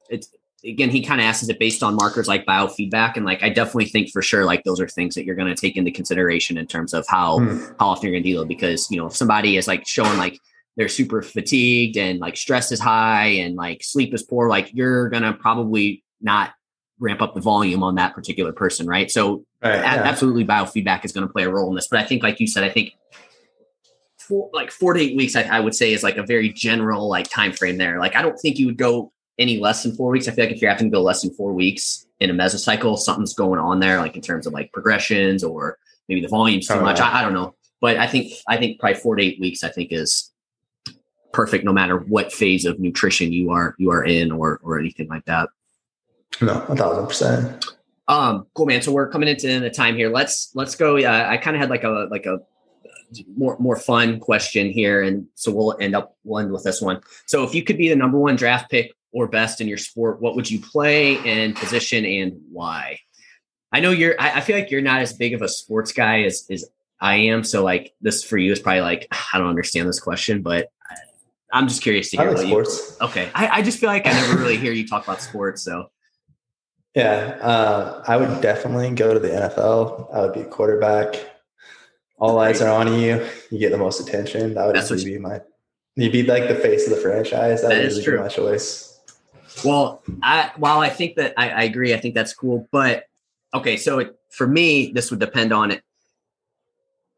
[0.10, 0.30] it's
[0.66, 3.86] again he kind of asks it based on markers like biofeedback and like I definitely
[3.86, 6.68] think for sure like those are things that you're going to take into consideration in
[6.68, 7.74] terms of how hmm.
[7.80, 10.40] how often you're going to deal because you know if somebody is like showing like
[10.76, 15.10] they're super fatigued and like stress is high and like sleep is poor, like you're
[15.10, 16.54] gonna probably not
[17.00, 19.12] ramp up the volume on that particular person, right?
[19.12, 20.02] So right, yeah.
[20.04, 21.88] absolutely biofeedback is going to play a role in this.
[21.88, 22.94] But I think, like you said, I think
[24.18, 27.10] four, like four to eight weeks, I, I, would say is like a very general
[27.10, 28.00] like time frame there.
[28.00, 30.28] Like I don't think you would go any less than four weeks.
[30.28, 32.98] I feel like if you're having to go less than four weeks in a mesocycle,
[32.98, 36.76] something's going on there, like in terms of like progressions or maybe the volume's too
[36.76, 37.00] oh, much.
[37.00, 37.56] I, I don't know.
[37.82, 40.32] But I think I think probably four to eight weeks, I think is
[41.34, 45.10] perfect no matter what phase of nutrition you are you are in or or anything
[45.10, 45.50] like that.
[46.42, 47.66] No, a thousand percent.
[48.08, 48.82] Um, cool, man.
[48.82, 50.10] So we're coming into the time here.
[50.10, 50.98] Let's let's go.
[50.98, 52.40] Uh, I kind of had like a like a
[53.36, 57.02] more more fun question here, and so we'll end up one with this one.
[57.28, 60.22] So if you could be the number one draft pick or best in your sport,
[60.22, 63.00] what would you play and position and why?
[63.72, 64.20] I know you're.
[64.20, 66.66] I, I feel like you're not as big of a sports guy as as
[67.00, 67.44] I am.
[67.44, 70.70] So like this for you is probably like I don't understand this question, but
[71.54, 72.98] I'm just curious to hear like sports.
[73.00, 75.62] You, okay, I, I, just feel like I never really hear you talk about sports.
[75.62, 75.92] So,
[76.96, 80.14] yeah, uh, I would definitely go to the NFL.
[80.14, 81.16] I would be a quarterback.
[82.18, 83.24] All eyes are on you.
[83.52, 84.56] You get the most attention.
[84.56, 85.42] That would That's be my.
[85.96, 87.62] You'd be like the face of the franchise.
[87.62, 88.18] That, that would is true.
[88.18, 89.00] be my choice.
[89.64, 92.68] Well, I while I think that I, I agree, I think that's cool.
[92.72, 93.04] But
[93.54, 95.84] okay, so it, for me, this would depend on it.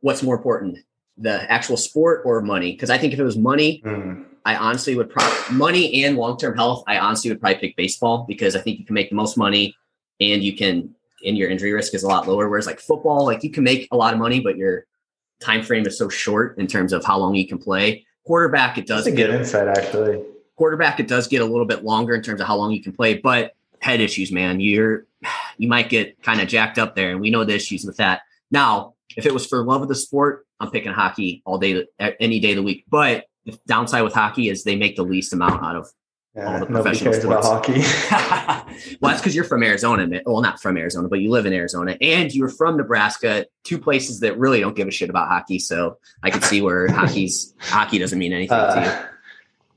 [0.01, 0.79] What's more important,
[1.17, 2.71] the actual sport or money?
[2.71, 4.25] Because I think if it was money, mm.
[4.45, 6.83] I honestly would probably money and long term health.
[6.87, 9.75] I honestly would probably pick baseball because I think you can make the most money
[10.19, 10.93] and you can
[11.25, 12.47] and your injury risk is a lot lower.
[12.47, 14.85] Whereas like football, like you can make a lot of money, but your
[15.41, 18.05] time frame is so short in terms of how long you can play.
[18.25, 20.23] Quarterback, it does That's a get good insight actually.
[20.55, 22.93] Quarterback, it does get a little bit longer in terms of how long you can
[22.93, 25.05] play, but head issues, man, you're
[25.57, 28.21] you might get kind of jacked up there, and we know the issues with that.
[28.51, 31.85] Now, if it was for love of the sport, I'm picking hockey all day,
[32.19, 32.85] any day of the week.
[32.89, 35.87] But the downside with hockey is they make the least amount out of
[36.35, 37.47] yeah, all the professional sports.
[37.47, 37.73] hockey.
[38.99, 40.21] well, that's because you're from Arizona.
[40.25, 44.19] Well, not from Arizona, but you live in Arizona, and you're from Nebraska, two places
[44.19, 45.59] that really don't give a shit about hockey.
[45.59, 48.87] So I can see where hockey's hockey doesn't mean anything uh, to you.
[48.87, 49.05] Uh,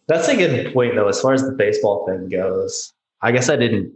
[0.08, 1.06] that's a good point, though.
[1.06, 3.92] As far as the baseball thing goes, I guess I didn't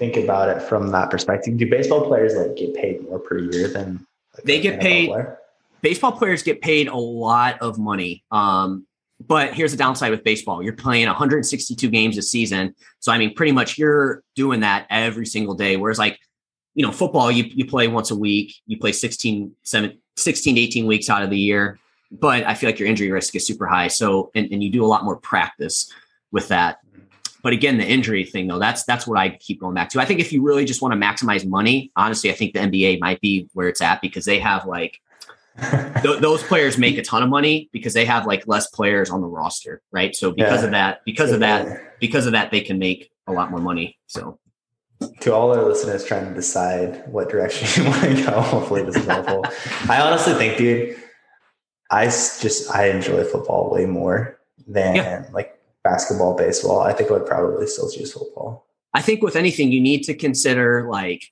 [0.00, 1.58] think about it from that perspective.
[1.58, 5.10] Do baseball players like get paid more per year than like they get paid?
[5.10, 5.38] Player?
[5.82, 8.24] Baseball players get paid a lot of money.
[8.32, 8.86] Um,
[9.24, 13.34] but here's the downside with baseball: you're playing 162 games a season, so I mean,
[13.34, 15.76] pretty much you're doing that every single day.
[15.76, 16.18] Whereas, like,
[16.74, 20.60] you know, football, you you play once a week, you play 16, 7, 16 to
[20.60, 21.78] 18 weeks out of the year.
[22.10, 23.88] But I feel like your injury risk is super high.
[23.88, 25.92] So, and, and you do a lot more practice
[26.32, 26.78] with that.
[27.42, 30.00] But again, the injury thing though, that's that's what I keep going back to.
[30.00, 33.00] I think if you really just want to maximize money, honestly, I think the NBA
[33.00, 35.00] might be where it's at because they have like
[36.02, 39.20] th- those players make a ton of money because they have like less players on
[39.20, 40.14] the roster, right?
[40.14, 40.66] So because yeah.
[40.66, 43.98] of that, because of that, because of that, they can make a lot more money.
[44.06, 44.38] So
[45.20, 48.96] to all our listeners trying to decide what direction you want to go, hopefully this
[48.96, 49.44] is helpful.
[49.88, 50.96] I honestly think, dude,
[51.90, 55.26] I just I enjoy football way more than yeah.
[55.32, 58.66] like basketball, baseball, I think I would probably still choose football.
[58.92, 61.24] I think with anything, you need to consider like,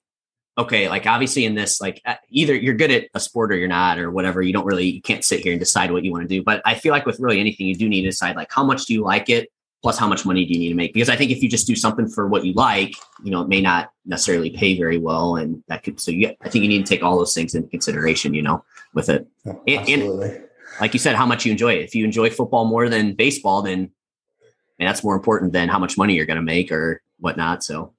[0.56, 3.68] okay, like obviously in this, like uh, either you're good at a sport or you're
[3.68, 4.42] not, or whatever.
[4.42, 6.42] You don't really, you can't sit here and decide what you want to do.
[6.42, 8.86] But I feel like with really anything, you do need to decide like how much
[8.86, 9.50] do you like it,
[9.82, 10.92] plus how much money do you need to make?
[10.92, 13.48] Because I think if you just do something for what you like, you know, it
[13.48, 16.00] may not necessarily pay very well, and that could.
[16.00, 18.64] So you, I think you need to take all those things into consideration, you know,
[18.94, 19.28] with it.
[19.44, 20.42] Yeah, and, and
[20.80, 21.84] like you said, how much you enjoy it.
[21.84, 23.90] If you enjoy football more than baseball, then
[24.78, 27.64] and that's more important than how much money you're going to make or whatnot.
[27.64, 27.92] So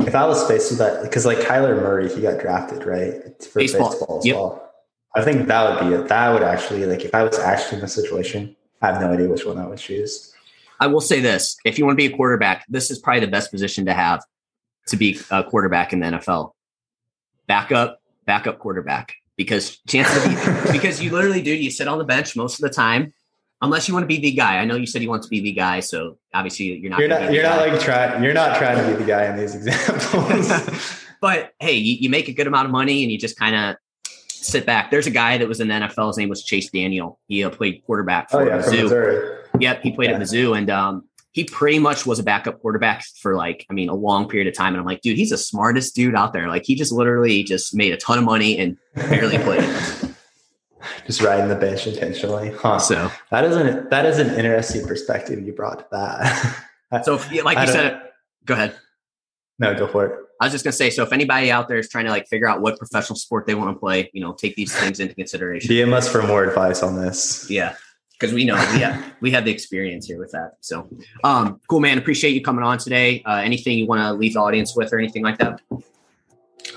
[0.00, 3.60] if I was faced with that, because like Kyler Murray, he got drafted right for
[3.60, 4.36] baseball, baseball as yep.
[4.36, 4.72] well.
[5.14, 6.08] I think that would be it.
[6.08, 9.28] That would actually like if I was actually in a situation, I have no idea
[9.28, 10.34] which one I would choose.
[10.78, 13.28] I will say this: if you want to be a quarterback, this is probably the
[13.28, 14.22] best position to have
[14.88, 16.52] to be a quarterback in the NFL.
[17.46, 22.36] Backup, backup quarterback, because chances of because you literally do you sit on the bench
[22.36, 23.14] most of the time,
[23.62, 24.58] unless you want to be the guy.
[24.58, 27.00] I know you said you want to be the guy, so obviously you're not.
[27.00, 27.32] You're not.
[27.32, 28.22] You're not like trying.
[28.22, 31.04] You're not trying to be the guy in these examples.
[31.20, 33.76] but hey, you, you make a good amount of money and you just kind of
[34.46, 34.90] sit back.
[34.90, 36.08] There's a guy that was in the NFL.
[36.08, 37.18] His name was Chase Daniel.
[37.28, 39.38] He uh, played quarterback for oh, yeah, Mizzou.
[39.60, 40.16] Yep, he played yeah.
[40.16, 43.88] at Mizzou, and um, he pretty much was a backup quarterback for like, I mean,
[43.88, 44.74] a long period of time.
[44.74, 46.48] And I'm like, dude, he's the smartest dude out there.
[46.48, 49.68] Like, he just literally just made a ton of money and barely played.
[51.06, 52.52] just riding the bench intentionally.
[52.52, 52.78] Huh.
[52.78, 57.04] So that is an that is an interesting perspective you brought to that.
[57.04, 58.02] so, if, like you said,
[58.44, 58.76] go ahead.
[59.58, 60.18] No, go for it.
[60.40, 62.48] I was just gonna say, so if anybody out there is trying to like figure
[62.48, 65.70] out what professional sport they want to play, you know, take these things into consideration.
[65.70, 67.46] DM us for more advice on this.
[67.48, 67.74] Yeah
[68.18, 70.52] because we know we have we have the experience here with that.
[70.60, 70.88] So,
[71.24, 71.98] um, cool, man.
[71.98, 73.22] Appreciate you coming on today.
[73.24, 75.60] Uh, anything you want to leave the audience with, or anything like that?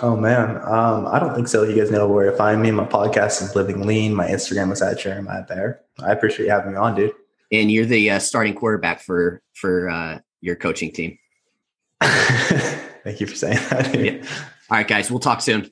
[0.01, 1.63] Oh man, um, I don't think so.
[1.63, 2.71] You guys know where to find me.
[2.71, 4.13] My podcast is Living Lean.
[4.13, 5.81] My Instagram is at Jeremiah Bear.
[6.01, 7.11] I appreciate you having me on, dude.
[7.51, 11.17] And you're the uh, starting quarterback for for uh, your coaching team.
[12.01, 13.99] Thank you for saying that.
[13.99, 14.23] Yeah.
[14.69, 15.11] All right, guys.
[15.11, 15.69] We'll talk soon.